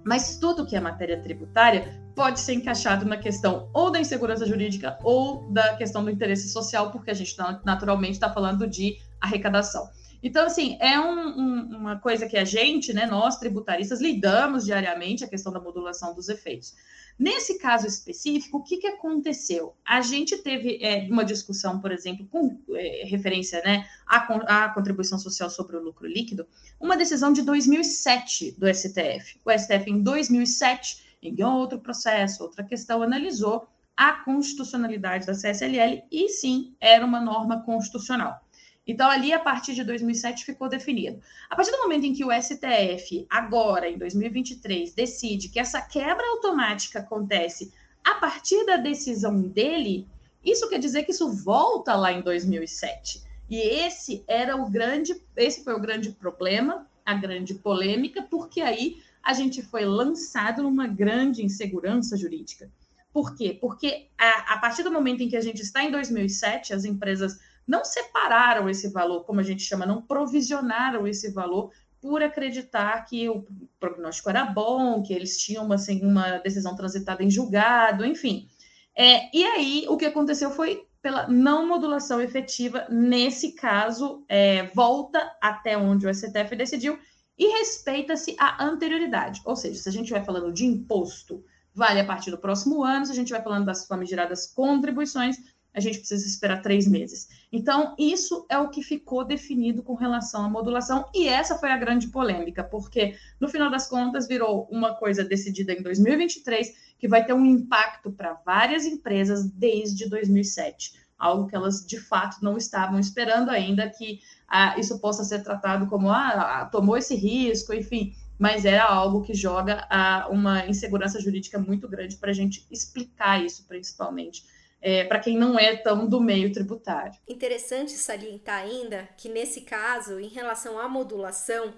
Mas 0.05 0.37
tudo 0.37 0.63
que 0.63 0.75
é 0.75 0.79
matéria 0.79 1.19
tributária 1.19 1.99
pode 2.15 2.39
ser 2.39 2.53
encaixado 2.53 3.03
na 3.03 3.17
questão 3.17 3.67
ou 3.73 3.89
da 3.89 3.99
insegurança 3.99 4.45
jurídica 4.45 4.95
ou 5.03 5.51
da 5.51 5.75
questão 5.75 6.03
do 6.03 6.11
interesse 6.11 6.49
social, 6.49 6.91
porque 6.91 7.09
a 7.09 7.15
gente 7.15 7.35
naturalmente 7.65 8.13
está 8.13 8.31
falando 8.31 8.67
de 8.67 8.97
arrecadação. 9.19 9.89
Então, 10.23 10.45
assim, 10.45 10.77
é 10.79 10.99
um, 10.99 11.27
um, 11.29 11.77
uma 11.77 11.99
coisa 11.99 12.27
que 12.27 12.37
a 12.37 12.45
gente, 12.45 12.93
né, 12.93 13.05
nós 13.05 13.37
tributaristas, 13.37 13.99
lidamos 13.99 14.65
diariamente, 14.65 15.23
a 15.23 15.27
questão 15.27 15.51
da 15.51 15.59
modulação 15.59 16.13
dos 16.13 16.29
efeitos. 16.29 16.75
Nesse 17.17 17.59
caso 17.59 17.85
específico, 17.85 18.57
o 18.57 18.63
que, 18.63 18.77
que 18.77 18.87
aconteceu? 18.87 19.75
A 19.85 20.01
gente 20.01 20.37
teve 20.37 20.79
é, 20.81 21.07
uma 21.09 21.23
discussão, 21.23 21.79
por 21.79 21.91
exemplo, 21.91 22.25
com 22.27 22.59
é, 22.73 23.03
referência 23.05 23.61
né, 23.63 23.87
à, 24.07 24.65
à, 24.65 24.69
contribuição 24.69 25.19
social 25.19 25.49
sobre 25.49 25.75
o 25.75 25.83
lucro 25.83 26.07
líquido, 26.07 26.47
uma 26.79 26.97
decisão 26.97 27.31
de 27.31 27.41
2007 27.41 28.55
do 28.57 28.67
STF. 28.73 29.39
O 29.45 29.51
STF, 29.51 29.89
em 29.89 30.01
2007, 30.01 31.17
em 31.21 31.43
outro 31.43 31.79
processo, 31.79 32.43
outra 32.43 32.63
questão, 32.63 33.03
analisou 33.03 33.67
a 33.95 34.13
constitucionalidade 34.13 35.27
da 35.27 35.33
CSLL 35.33 36.03
e 36.11 36.29
sim, 36.29 36.75
era 36.79 37.05
uma 37.05 37.21
norma 37.21 37.61
constitucional. 37.61 38.41
Então, 38.85 39.09
ali, 39.09 39.31
a 39.31 39.39
partir 39.39 39.73
de 39.73 39.83
2007, 39.83 40.43
ficou 40.43 40.67
definido. 40.67 41.21
A 41.49 41.55
partir 41.55 41.71
do 41.71 41.77
momento 41.79 42.05
em 42.05 42.13
que 42.13 42.25
o 42.25 42.31
STF, 42.31 43.25
agora, 43.29 43.87
em 43.89 43.97
2023, 43.97 44.93
decide 44.93 45.49
que 45.49 45.59
essa 45.59 45.81
quebra 45.81 46.25
automática 46.31 46.99
acontece 46.99 47.71
a 48.03 48.15
partir 48.15 48.65
da 48.65 48.77
decisão 48.77 49.41
dele, 49.41 50.07
isso 50.43 50.67
quer 50.67 50.79
dizer 50.79 51.03
que 51.03 51.11
isso 51.11 51.31
volta 51.31 51.95
lá 51.95 52.11
em 52.11 52.21
2007. 52.21 53.21
E 53.49 53.57
esse 53.57 54.23
era 54.27 54.55
o 54.55 54.69
grande, 54.69 55.21
esse 55.35 55.63
foi 55.63 55.73
o 55.73 55.79
grande 55.79 56.11
problema, 56.11 56.87
a 57.05 57.13
grande 57.13 57.53
polêmica, 57.53 58.23
porque 58.23 58.61
aí 58.61 59.01
a 59.21 59.33
gente 59.33 59.61
foi 59.61 59.85
lançado 59.85 60.63
numa 60.63 60.87
grande 60.87 61.43
insegurança 61.43 62.17
jurídica. 62.17 62.71
Por 63.13 63.35
quê? 63.35 63.57
Porque 63.59 64.07
a, 64.17 64.53
a 64.53 64.57
partir 64.57 64.83
do 64.83 64.91
momento 64.91 65.21
em 65.21 65.29
que 65.29 65.35
a 65.35 65.41
gente 65.41 65.61
está 65.61 65.83
em 65.83 65.91
2007, 65.91 66.73
as 66.73 66.85
empresas 66.85 67.39
não 67.71 67.85
separaram 67.85 68.69
esse 68.69 68.89
valor, 68.89 69.23
como 69.23 69.39
a 69.39 69.43
gente 69.43 69.63
chama, 69.63 69.85
não 69.85 70.01
provisionaram 70.01 71.07
esse 71.07 71.31
valor 71.31 71.71
por 72.01 72.21
acreditar 72.21 73.05
que 73.05 73.29
o 73.29 73.45
prognóstico 73.79 74.29
era 74.29 74.43
bom, 74.43 75.01
que 75.01 75.13
eles 75.13 75.37
tinham 75.37 75.71
assim, 75.71 76.05
uma 76.05 76.39
decisão 76.39 76.75
transitada 76.75 77.23
em 77.23 77.29
julgado, 77.29 78.05
enfim. 78.05 78.49
É, 78.93 79.33
e 79.33 79.41
aí, 79.45 79.85
o 79.87 79.95
que 79.95 80.05
aconteceu 80.05 80.51
foi 80.51 80.85
pela 81.01 81.29
não 81.29 81.65
modulação 81.65 82.19
efetiva, 82.19 82.85
nesse 82.89 83.53
caso, 83.53 84.25
é, 84.27 84.67
volta 84.75 85.31
até 85.41 85.77
onde 85.77 86.05
o 86.05 86.13
STF 86.13 86.53
decidiu 86.57 86.99
e 87.37 87.57
respeita-se 87.57 88.35
a 88.37 88.61
anterioridade. 88.61 89.41
Ou 89.45 89.55
seja, 89.55 89.81
se 89.81 89.87
a 89.87 89.91
gente 89.93 90.11
vai 90.11 90.25
falando 90.25 90.51
de 90.51 90.65
imposto, 90.65 91.41
vale 91.73 92.01
a 92.01 92.05
partir 92.05 92.31
do 92.31 92.37
próximo 92.37 92.83
ano, 92.83 93.05
se 93.05 93.13
a 93.13 93.15
gente 93.15 93.31
vai 93.31 93.41
falando 93.41 93.65
das 93.65 93.87
famigeradas 93.87 94.45
contribuições, 94.47 95.37
a 95.73 95.79
gente 95.79 95.99
precisa 95.99 96.25
esperar 96.25 96.61
três 96.61 96.87
meses. 96.87 97.29
Então, 97.51 97.95
isso 97.97 98.45
é 98.49 98.57
o 98.57 98.69
que 98.69 98.83
ficou 98.83 99.23
definido 99.23 99.81
com 99.81 99.93
relação 99.93 100.45
à 100.45 100.49
modulação, 100.49 101.05
e 101.13 101.27
essa 101.27 101.57
foi 101.57 101.71
a 101.71 101.77
grande 101.77 102.07
polêmica, 102.07 102.63
porque, 102.63 103.15
no 103.39 103.47
final 103.47 103.69
das 103.69 103.87
contas, 103.87 104.27
virou 104.27 104.67
uma 104.71 104.95
coisa 104.95 105.23
decidida 105.23 105.73
em 105.73 105.81
2023, 105.81 106.91
que 106.99 107.07
vai 107.07 107.25
ter 107.25 107.33
um 107.33 107.45
impacto 107.45 108.11
para 108.11 108.33
várias 108.45 108.85
empresas 108.85 109.49
desde 109.49 110.09
2007, 110.09 110.93
algo 111.17 111.47
que 111.47 111.55
elas, 111.55 111.85
de 111.85 111.99
fato, 111.99 112.37
não 112.43 112.57
estavam 112.57 112.99
esperando 112.99 113.49
ainda 113.49 113.89
que 113.89 114.19
ah, 114.47 114.77
isso 114.77 114.99
possa 114.99 115.23
ser 115.23 115.43
tratado 115.43 115.87
como, 115.87 116.09
ah, 116.09 116.67
tomou 116.71 116.97
esse 116.97 117.15
risco, 117.15 117.73
enfim, 117.73 118.13
mas 118.37 118.65
era 118.65 118.83
algo 118.83 119.21
que 119.21 119.35
joga 119.35 119.85
a, 119.87 120.27
uma 120.29 120.65
insegurança 120.65 121.21
jurídica 121.21 121.59
muito 121.59 121.87
grande 121.87 122.17
para 122.17 122.31
a 122.31 122.33
gente 122.33 122.65
explicar 122.71 123.43
isso, 123.43 123.65
principalmente. 123.67 124.43
É, 124.81 125.03
para 125.03 125.19
quem 125.19 125.37
não 125.37 125.59
é 125.59 125.75
tão 125.75 126.07
do 126.07 126.19
meio 126.19 126.51
tributário. 126.51 127.13
Interessante 127.27 127.91
salientar 127.91 128.63
ainda 128.63 129.07
que, 129.15 129.29
nesse 129.29 129.61
caso, 129.61 130.19
em 130.19 130.27
relação 130.27 130.79
à 130.79 130.89
modulação, 130.89 131.73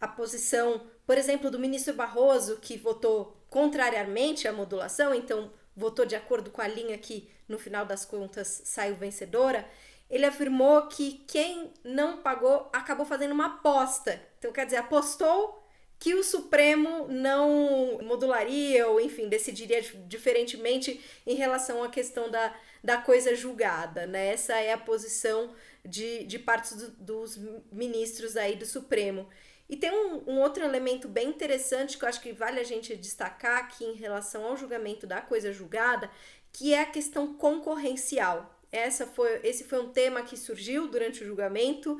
a 0.00 0.08
posição, 0.08 0.80
por 1.06 1.18
exemplo, 1.18 1.50
do 1.50 1.58
ministro 1.58 1.94
Barroso, 1.94 2.56
que 2.56 2.78
votou 2.78 3.36
contrariamente 3.50 4.48
à 4.48 4.52
modulação, 4.52 5.14
então 5.14 5.52
votou 5.76 6.06
de 6.06 6.16
acordo 6.16 6.50
com 6.50 6.62
a 6.62 6.68
linha 6.68 6.96
que, 6.96 7.28
no 7.46 7.58
final 7.58 7.84
das 7.84 8.04
contas, 8.04 8.62
saiu 8.64 8.96
vencedora, 8.96 9.68
ele 10.08 10.24
afirmou 10.24 10.86
que 10.86 11.24
quem 11.26 11.72
não 11.84 12.22
pagou 12.22 12.70
acabou 12.72 13.04
fazendo 13.04 13.32
uma 13.32 13.46
aposta. 13.46 14.20
Então, 14.38 14.52
quer 14.52 14.64
dizer, 14.64 14.78
apostou 14.78 15.65
que 15.98 16.14
o 16.14 16.22
Supremo 16.22 17.08
não 17.08 17.98
modularia 18.02 18.86
ou, 18.86 19.00
enfim, 19.00 19.28
decidiria 19.28 19.80
diferentemente 20.06 21.00
em 21.26 21.34
relação 21.34 21.82
à 21.82 21.88
questão 21.88 22.30
da, 22.30 22.54
da 22.84 22.98
coisa 22.98 23.34
julgada, 23.34 24.06
né? 24.06 24.28
Essa 24.28 24.60
é 24.60 24.72
a 24.72 24.78
posição 24.78 25.54
de, 25.84 26.24
de 26.24 26.38
partes 26.38 26.76
do, 26.76 26.90
dos 26.92 27.40
ministros 27.72 28.36
aí 28.36 28.56
do 28.56 28.66
Supremo. 28.66 29.26
E 29.68 29.76
tem 29.76 29.90
um, 29.90 30.30
um, 30.30 30.40
outro 30.40 30.62
elemento 30.62 31.08
bem 31.08 31.28
interessante 31.28 31.98
que 31.98 32.04
eu 32.04 32.08
acho 32.08 32.20
que 32.20 32.32
vale 32.32 32.60
a 32.60 32.64
gente 32.64 32.94
destacar 32.94 33.64
aqui 33.64 33.84
em 33.84 33.94
relação 33.94 34.44
ao 34.44 34.56
julgamento 34.56 35.06
da 35.06 35.20
coisa 35.20 35.52
julgada, 35.52 36.10
que 36.52 36.72
é 36.72 36.80
a 36.80 36.86
questão 36.86 37.34
concorrencial. 37.34 38.54
Essa 38.70 39.06
foi, 39.06 39.40
esse 39.42 39.64
foi 39.64 39.80
um 39.80 39.88
tema 39.88 40.22
que 40.22 40.36
surgiu 40.36 40.86
durante 40.86 41.22
o 41.22 41.26
julgamento 41.26 41.98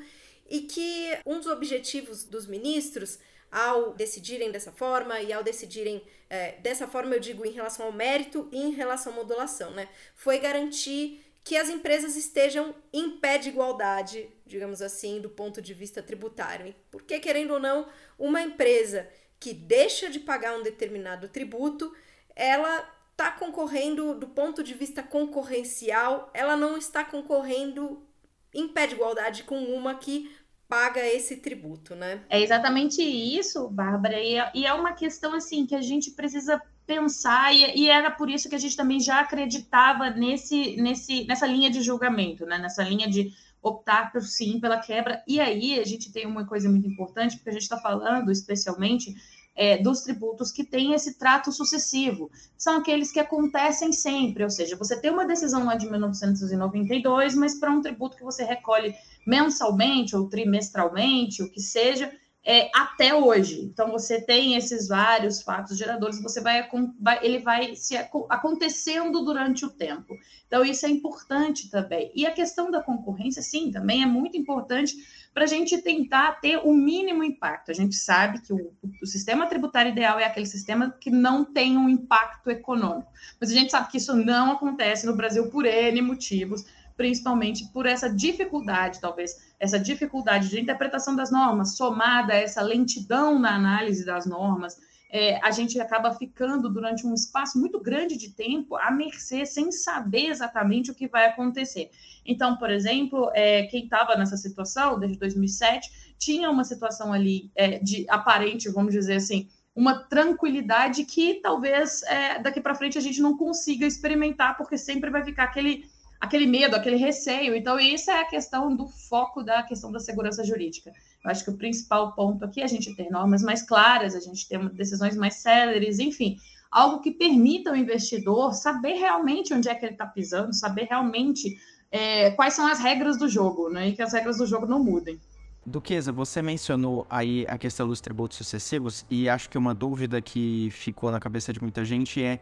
e 0.48 0.60
que 0.60 1.10
um 1.26 1.38
dos 1.38 1.48
objetivos 1.48 2.24
dos 2.24 2.46
ministros 2.46 3.18
ao 3.50 3.94
decidirem 3.94 4.50
dessa 4.50 4.72
forma 4.72 5.20
e 5.20 5.32
ao 5.32 5.42
decidirem 5.42 6.02
é, 6.28 6.52
dessa 6.60 6.88
forma 6.88 7.14
eu 7.14 7.20
digo 7.20 7.46
em 7.46 7.52
relação 7.52 7.86
ao 7.86 7.92
mérito 7.92 8.48
e 8.50 8.60
em 8.60 8.70
relação 8.70 9.12
à 9.12 9.16
modulação, 9.16 9.70
né? 9.70 9.88
Foi 10.14 10.38
garantir 10.38 11.24
que 11.44 11.56
as 11.56 11.68
empresas 11.68 12.16
estejam 12.16 12.74
em 12.92 13.18
pé 13.18 13.38
de 13.38 13.50
igualdade, 13.50 14.28
digamos 14.44 14.82
assim, 14.82 15.20
do 15.20 15.30
ponto 15.30 15.62
de 15.62 15.72
vista 15.72 16.02
tributário. 16.02 16.74
Porque, 16.90 17.20
querendo 17.20 17.52
ou 17.52 17.60
não, 17.60 17.88
uma 18.18 18.42
empresa 18.42 19.08
que 19.38 19.54
deixa 19.54 20.10
de 20.10 20.18
pagar 20.18 20.58
um 20.58 20.62
determinado 20.64 21.28
tributo, 21.28 21.94
ela 22.34 22.92
está 23.12 23.30
concorrendo 23.30 24.14
do 24.14 24.26
ponto 24.26 24.60
de 24.60 24.74
vista 24.74 25.04
concorrencial, 25.04 26.30
ela 26.34 26.56
não 26.56 26.76
está 26.76 27.04
concorrendo 27.04 28.04
em 28.52 28.66
pé 28.66 28.88
de 28.88 28.94
igualdade 28.94 29.44
com 29.44 29.56
uma 29.56 29.94
que 29.94 30.34
paga 30.68 31.00
esse 31.00 31.36
tributo, 31.36 31.94
né? 31.94 32.22
É 32.28 32.40
exatamente 32.40 33.02
isso, 33.02 33.68
Bárbara, 33.68 34.20
e 34.20 34.34
é, 34.34 34.50
e 34.54 34.66
é 34.66 34.72
uma 34.72 34.92
questão 34.92 35.34
assim 35.34 35.66
que 35.66 35.74
a 35.74 35.80
gente 35.80 36.10
precisa 36.10 36.60
pensar 36.86 37.52
e, 37.52 37.80
e, 37.80 37.90
era 37.90 38.10
por 38.10 38.30
isso 38.30 38.48
que 38.48 38.54
a 38.54 38.58
gente 38.58 38.76
também 38.76 39.00
já 39.00 39.20
acreditava 39.20 40.08
nesse, 40.10 40.76
nesse, 40.76 41.24
nessa 41.26 41.46
linha 41.46 41.68
de 41.68 41.82
julgamento, 41.82 42.46
né? 42.46 42.58
Nessa 42.58 42.82
linha 42.82 43.08
de 43.08 43.32
optar 43.60 44.12
por 44.12 44.22
sim 44.22 44.60
pela 44.60 44.78
quebra. 44.78 45.22
E 45.26 45.40
aí 45.40 45.80
a 45.80 45.84
gente 45.84 46.12
tem 46.12 46.26
uma 46.26 46.46
coisa 46.46 46.68
muito 46.68 46.86
importante 46.86 47.36
porque 47.36 47.50
a 47.50 47.52
gente 47.52 47.62
está 47.62 47.76
falando 47.76 48.30
especialmente 48.30 49.14
é, 49.56 49.78
dos 49.78 50.02
tributos 50.02 50.52
que 50.52 50.62
têm 50.62 50.92
esse 50.92 51.14
trato 51.14 51.50
sucessivo. 51.50 52.30
São 52.56 52.76
aqueles 52.76 53.10
que 53.10 53.18
acontecem 53.18 53.92
sempre, 53.92 54.44
ou 54.44 54.50
seja, 54.50 54.76
você 54.76 55.00
tem 55.00 55.10
uma 55.10 55.26
decisão 55.26 55.64
lá 55.64 55.74
de 55.74 55.90
1992, 55.90 57.34
mas 57.34 57.54
para 57.54 57.72
um 57.72 57.80
tributo 57.80 58.16
que 58.16 58.24
você 58.24 58.44
recolhe 58.44 58.94
mensalmente 59.26 60.14
ou 60.14 60.28
trimestralmente, 60.28 61.42
o 61.42 61.50
que 61.50 61.60
seja, 61.60 62.12
é, 62.46 62.70
até 62.72 63.12
hoje. 63.12 63.60
Então 63.62 63.90
você 63.90 64.20
tem 64.20 64.54
esses 64.54 64.86
vários 64.86 65.42
fatos 65.42 65.76
geradores, 65.76 66.22
você 66.22 66.40
vai, 66.40 66.66
vai, 67.00 67.18
ele 67.20 67.40
vai 67.40 67.74
se 67.74 67.96
acontecendo 67.96 69.24
durante 69.24 69.66
o 69.66 69.70
tempo. 69.70 70.16
Então 70.46 70.64
isso 70.64 70.86
é 70.86 70.88
importante 70.88 71.68
também. 71.68 72.12
E 72.14 72.24
a 72.24 72.30
questão 72.30 72.70
da 72.70 72.80
concorrência, 72.80 73.42
sim, 73.42 73.72
também 73.72 74.04
é 74.04 74.06
muito 74.06 74.36
importante 74.36 74.94
para 75.34 75.42
a 75.42 75.48
gente 75.48 75.76
tentar 75.78 76.40
ter 76.40 76.58
o 76.58 76.72
mínimo 76.72 77.24
impacto. 77.24 77.72
A 77.72 77.74
gente 77.74 77.96
sabe 77.96 78.40
que 78.40 78.52
o, 78.52 78.72
o, 79.02 79.06
sistema 79.06 79.48
tributário 79.48 79.90
ideal 79.90 80.20
é 80.20 80.24
aquele 80.24 80.46
sistema 80.46 80.96
que 81.00 81.10
não 81.10 81.44
tem 81.44 81.76
um 81.76 81.88
impacto 81.88 82.48
econômico, 82.48 83.10
mas 83.40 83.50
a 83.50 83.54
gente 83.54 83.72
sabe 83.72 83.90
que 83.90 83.98
isso 83.98 84.14
não 84.14 84.52
acontece 84.52 85.04
no 85.04 85.16
Brasil 85.16 85.50
por 85.50 85.66
N 85.66 86.00
motivos 86.00 86.64
principalmente 86.96 87.66
por 87.72 87.86
essa 87.86 88.08
dificuldade, 88.08 89.00
talvez, 89.00 89.36
essa 89.60 89.78
dificuldade 89.78 90.48
de 90.48 90.60
interpretação 90.60 91.14
das 91.14 91.30
normas, 91.30 91.76
somada 91.76 92.32
a 92.32 92.36
essa 92.36 92.62
lentidão 92.62 93.38
na 93.38 93.54
análise 93.54 94.04
das 94.04 94.26
normas, 94.26 94.76
é, 95.10 95.38
a 95.44 95.50
gente 95.50 95.80
acaba 95.80 96.12
ficando 96.14 96.68
durante 96.68 97.06
um 97.06 97.14
espaço 97.14 97.58
muito 97.58 97.80
grande 97.80 98.16
de 98.16 98.30
tempo 98.30 98.76
à 98.76 98.90
mercê, 98.90 99.46
sem 99.46 99.70
saber 99.70 100.26
exatamente 100.26 100.90
o 100.90 100.94
que 100.94 101.06
vai 101.06 101.26
acontecer. 101.26 101.90
Então, 102.24 102.56
por 102.56 102.70
exemplo, 102.70 103.30
é, 103.34 103.64
quem 103.64 103.84
estava 103.84 104.16
nessa 104.16 104.36
situação 104.36 104.98
desde 104.98 105.18
2007 105.18 106.14
tinha 106.18 106.50
uma 106.50 106.64
situação 106.64 107.12
ali 107.12 107.50
é, 107.54 107.78
de 107.78 108.04
aparente, 108.08 108.68
vamos 108.70 108.92
dizer 108.92 109.16
assim, 109.16 109.48
uma 109.74 109.94
tranquilidade 109.94 111.04
que 111.04 111.34
talvez 111.34 112.02
é, 112.04 112.38
daqui 112.40 112.60
para 112.60 112.74
frente 112.74 112.96
a 112.96 113.00
gente 113.00 113.20
não 113.20 113.36
consiga 113.36 113.86
experimentar, 113.86 114.56
porque 114.56 114.78
sempre 114.78 115.10
vai 115.10 115.22
ficar 115.22 115.44
aquele 115.44 115.84
aquele 116.20 116.46
medo, 116.46 116.74
aquele 116.74 116.96
receio. 116.96 117.54
Então, 117.54 117.78
isso 117.78 118.10
é 118.10 118.20
a 118.20 118.24
questão 118.24 118.74
do 118.74 118.86
foco 118.86 119.42
da 119.42 119.62
questão 119.62 119.92
da 119.92 120.00
segurança 120.00 120.44
jurídica. 120.44 120.92
Eu 121.24 121.30
acho 121.30 121.44
que 121.44 121.50
o 121.50 121.56
principal 121.56 122.12
ponto 122.14 122.44
aqui 122.44 122.60
é 122.60 122.64
a 122.64 122.68
gente 122.68 122.94
ter 122.94 123.10
normas 123.10 123.42
mais 123.42 123.62
claras, 123.62 124.14
a 124.14 124.20
gente 124.20 124.48
ter 124.48 124.58
decisões 124.70 125.16
mais 125.16 125.34
céleres, 125.34 125.98
enfim, 125.98 126.38
algo 126.70 127.00
que 127.00 127.10
permita 127.10 127.70
ao 127.70 127.76
investidor 127.76 128.54
saber 128.54 128.94
realmente 128.94 129.52
onde 129.52 129.68
é 129.68 129.74
que 129.74 129.84
ele 129.84 129.92
está 129.92 130.06
pisando, 130.06 130.54
saber 130.54 130.84
realmente 130.84 131.56
é, 131.90 132.30
quais 132.32 132.54
são 132.54 132.66
as 132.66 132.78
regras 132.78 133.18
do 133.18 133.28
jogo, 133.28 133.68
né? 133.70 133.88
E 133.88 133.92
que 133.92 134.02
as 134.02 134.12
regras 134.12 134.38
do 134.38 134.46
jogo 134.46 134.66
não 134.66 134.82
mudem. 134.82 135.18
Duquesa, 135.64 136.12
você 136.12 136.40
mencionou 136.40 137.04
aí 137.10 137.44
a 137.48 137.58
questão 137.58 137.88
dos 137.88 138.00
tributos 138.00 138.38
sucessivos 138.38 139.04
e 139.10 139.28
acho 139.28 139.50
que 139.50 139.58
uma 139.58 139.74
dúvida 139.74 140.22
que 140.22 140.68
ficou 140.70 141.10
na 141.10 141.18
cabeça 141.18 141.52
de 141.52 141.60
muita 141.60 141.84
gente 141.84 142.22
é 142.22 142.38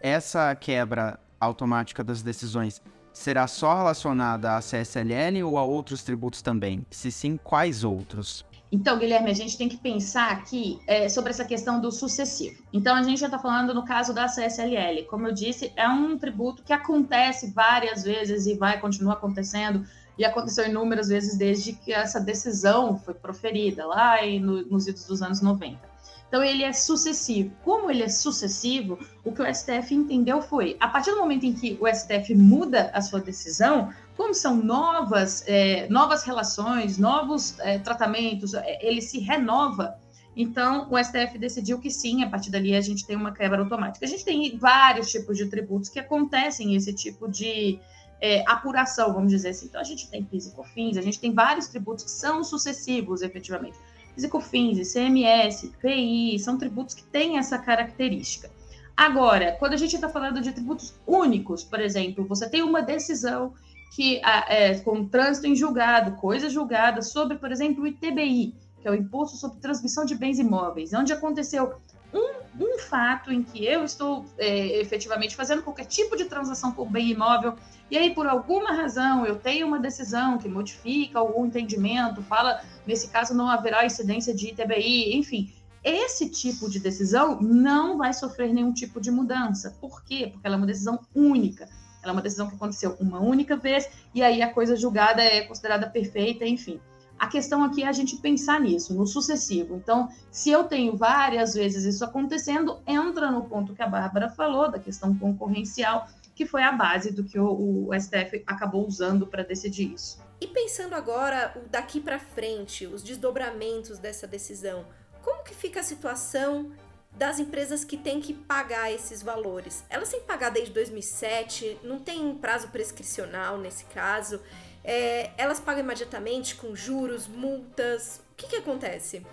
essa 0.00 0.54
quebra 0.54 1.20
automática 1.38 2.02
das 2.02 2.22
decisões 2.22 2.80
será 3.12 3.46
só 3.46 3.76
relacionada 3.76 4.56
à 4.56 4.60
CSLL 4.60 5.42
ou 5.44 5.58
a 5.58 5.62
outros 5.64 6.02
tributos 6.02 6.42
também? 6.42 6.84
Se 6.90 7.10
sim, 7.10 7.36
quais 7.36 7.84
outros? 7.84 8.44
Então, 8.72 8.98
Guilherme, 8.98 9.30
a 9.30 9.34
gente 9.34 9.58
tem 9.58 9.68
que 9.68 9.76
pensar 9.76 10.30
aqui 10.30 10.80
é, 10.86 11.06
sobre 11.06 11.28
essa 11.28 11.44
questão 11.44 11.78
do 11.78 11.92
sucessivo. 11.92 12.62
Então, 12.72 12.96
a 12.96 13.02
gente 13.02 13.20
já 13.20 13.26
está 13.26 13.38
falando 13.38 13.74
no 13.74 13.84
caso 13.84 14.14
da 14.14 14.24
CSLL. 14.24 15.04
Como 15.10 15.26
eu 15.26 15.32
disse, 15.34 15.70
é 15.76 15.86
um 15.86 16.16
tributo 16.16 16.62
que 16.62 16.72
acontece 16.72 17.52
várias 17.52 18.02
vezes 18.02 18.46
e 18.46 18.54
vai 18.54 18.80
continuar 18.80 19.14
acontecendo, 19.14 19.84
e 20.16 20.24
aconteceu 20.24 20.66
inúmeras 20.66 21.08
vezes 21.08 21.36
desde 21.36 21.74
que 21.74 21.92
essa 21.92 22.18
decisão 22.18 22.98
foi 22.98 23.12
proferida, 23.12 23.86
lá 23.86 24.16
no, 24.40 24.64
nos 24.64 24.86
idos 24.86 25.04
dos 25.04 25.20
anos 25.20 25.42
90. 25.42 25.91
Então, 26.32 26.42
ele 26.42 26.64
é 26.64 26.72
sucessivo. 26.72 27.52
Como 27.62 27.90
ele 27.90 28.04
é 28.04 28.08
sucessivo, 28.08 28.98
o 29.22 29.32
que 29.32 29.42
o 29.42 29.54
STF 29.54 29.94
entendeu 29.94 30.40
foi, 30.40 30.78
a 30.80 30.88
partir 30.88 31.10
do 31.10 31.18
momento 31.18 31.44
em 31.44 31.52
que 31.52 31.76
o 31.78 31.86
STF 31.86 32.34
muda 32.34 32.90
a 32.94 33.02
sua 33.02 33.20
decisão, 33.20 33.92
como 34.16 34.32
são 34.32 34.56
novas, 34.56 35.44
é, 35.46 35.86
novas 35.90 36.22
relações, 36.22 36.96
novos 36.96 37.60
é, 37.60 37.78
tratamentos, 37.78 38.54
é, 38.54 38.78
ele 38.80 39.02
se 39.02 39.18
renova. 39.18 39.94
Então, 40.34 40.88
o 40.90 40.96
STF 40.96 41.36
decidiu 41.36 41.78
que 41.78 41.90
sim, 41.90 42.22
a 42.22 42.30
partir 42.30 42.50
dali 42.50 42.74
a 42.74 42.80
gente 42.80 43.06
tem 43.06 43.14
uma 43.14 43.32
quebra 43.32 43.60
automática. 43.60 44.06
A 44.06 44.08
gente 44.08 44.24
tem 44.24 44.56
vários 44.56 45.10
tipos 45.10 45.36
de 45.36 45.44
tributos 45.50 45.90
que 45.90 45.98
acontecem 45.98 46.74
esse 46.74 46.94
tipo 46.94 47.30
de 47.30 47.78
é, 48.22 48.42
apuração, 48.50 49.12
vamos 49.12 49.30
dizer 49.32 49.50
assim. 49.50 49.66
Então, 49.66 49.82
a 49.82 49.84
gente 49.84 50.08
tem 50.08 50.24
PIS 50.24 50.46
e 50.46 50.52
COFINS, 50.52 50.96
a 50.96 51.02
gente 51.02 51.20
tem 51.20 51.34
vários 51.34 51.66
tributos 51.66 52.04
que 52.04 52.10
são 52.10 52.42
sucessivos, 52.42 53.20
efetivamente. 53.20 53.76
PIS 54.14 54.24
e 54.24 54.28
COFINS, 54.28 54.94
ICMS, 54.94 55.72
PI, 55.80 56.38
são 56.38 56.58
tributos 56.58 56.94
que 56.94 57.02
têm 57.04 57.38
essa 57.38 57.58
característica. 57.58 58.50
Agora, 58.96 59.56
quando 59.58 59.72
a 59.72 59.76
gente 59.76 59.94
está 59.94 60.08
falando 60.08 60.40
de 60.40 60.52
tributos 60.52 60.94
únicos, 61.06 61.64
por 61.64 61.80
exemplo, 61.80 62.26
você 62.26 62.48
tem 62.48 62.62
uma 62.62 62.82
decisão 62.82 63.54
que 63.94 64.20
é, 64.24 64.74
com 64.80 65.06
trânsito 65.06 65.46
em 65.46 65.54
julgado, 65.54 66.16
coisa 66.16 66.48
julgada 66.48 67.02
sobre, 67.02 67.36
por 67.36 67.50
exemplo, 67.52 67.84
o 67.84 67.86
ITBI, 67.86 68.54
que 68.80 68.88
é 68.88 68.90
o 68.90 68.94
Imposto 68.94 69.36
sobre 69.36 69.60
Transmissão 69.60 70.04
de 70.04 70.14
Bens 70.14 70.38
Imóveis, 70.38 70.92
onde 70.92 71.12
aconteceu 71.12 71.74
um, 72.12 72.42
um 72.60 72.78
fato 72.78 73.32
em 73.32 73.42
que 73.42 73.64
eu 73.64 73.84
estou 73.84 74.24
é, 74.38 74.80
efetivamente 74.80 75.34
fazendo 75.34 75.62
qualquer 75.62 75.86
tipo 75.86 76.16
de 76.16 76.26
transação 76.26 76.72
por 76.72 76.88
bem 76.88 77.10
imóvel, 77.10 77.56
e 77.92 77.98
aí, 77.98 78.14
por 78.14 78.26
alguma 78.26 78.72
razão, 78.72 79.26
eu 79.26 79.38
tenho 79.38 79.66
uma 79.66 79.78
decisão 79.78 80.38
que 80.38 80.48
modifica 80.48 81.18
algum 81.18 81.44
entendimento, 81.44 82.22
fala, 82.22 82.62
nesse 82.86 83.08
caso, 83.08 83.34
não 83.34 83.48
haverá 83.48 83.84
incidência 83.84 84.34
de 84.34 84.48
ITBI, 84.48 85.14
enfim. 85.14 85.52
Esse 85.84 86.30
tipo 86.30 86.70
de 86.70 86.80
decisão 86.80 87.38
não 87.42 87.98
vai 87.98 88.14
sofrer 88.14 88.50
nenhum 88.50 88.72
tipo 88.72 88.98
de 88.98 89.10
mudança. 89.10 89.76
Por 89.78 90.02
quê? 90.04 90.30
Porque 90.32 90.46
ela 90.46 90.56
é 90.56 90.58
uma 90.58 90.66
decisão 90.66 91.00
única. 91.14 91.68
Ela 92.02 92.12
é 92.12 92.14
uma 92.14 92.22
decisão 92.22 92.48
que 92.48 92.54
aconteceu 92.54 92.96
uma 92.98 93.20
única 93.20 93.58
vez, 93.58 93.86
e 94.14 94.22
aí 94.22 94.40
a 94.40 94.50
coisa 94.50 94.74
julgada 94.74 95.22
é 95.22 95.42
considerada 95.42 95.86
perfeita, 95.86 96.46
enfim. 96.46 96.80
A 97.18 97.26
questão 97.26 97.62
aqui 97.62 97.82
é 97.82 97.88
a 97.88 97.92
gente 97.92 98.16
pensar 98.16 98.60
nisso, 98.60 98.94
no 98.94 99.06
sucessivo. 99.06 99.76
Então, 99.76 100.08
se 100.30 100.50
eu 100.50 100.64
tenho 100.64 100.96
várias 100.96 101.54
vezes 101.54 101.84
isso 101.84 102.04
acontecendo, 102.04 102.80
entra 102.86 103.30
no 103.30 103.44
ponto 103.44 103.74
que 103.74 103.82
a 103.82 103.86
Bárbara 103.86 104.28
falou, 104.28 104.70
da 104.70 104.78
questão 104.78 105.14
concorrencial, 105.16 106.08
que 106.34 106.46
foi 106.46 106.62
a 106.62 106.72
base 106.72 107.12
do 107.12 107.24
que 107.24 107.38
o, 107.38 107.88
o 107.88 108.00
STF 108.00 108.42
acabou 108.46 108.86
usando 108.86 109.26
para 109.26 109.42
decidir 109.42 109.92
isso. 109.92 110.20
E 110.40 110.46
pensando 110.48 110.94
agora 110.94 111.54
daqui 111.70 112.00
para 112.00 112.18
frente, 112.18 112.86
os 112.86 113.02
desdobramentos 113.02 113.98
dessa 113.98 114.26
decisão, 114.26 114.84
como 115.22 115.44
que 115.44 115.54
fica 115.54 115.80
a 115.80 115.84
situação 115.84 116.72
das 117.12 117.38
empresas 117.38 117.84
que 117.84 117.96
têm 117.96 118.20
que 118.20 118.34
pagar 118.34 118.90
esses 118.90 119.22
valores? 119.22 119.84
Elas 119.88 120.10
têm 120.10 120.20
que 120.20 120.26
pagar 120.26 120.50
desde 120.50 120.72
2007, 120.72 121.78
não 121.84 122.00
tem 122.00 122.34
prazo 122.34 122.68
prescricional 122.68 123.56
nesse 123.58 123.84
caso. 123.84 124.40
É, 124.84 125.30
elas 125.36 125.60
pagam 125.60 125.82
imediatamente 125.82 126.56
com 126.56 126.74
juros, 126.74 127.28
multas. 127.28 128.20
O 128.32 128.36
que, 128.36 128.48
que 128.48 128.56
acontece? 128.56 129.24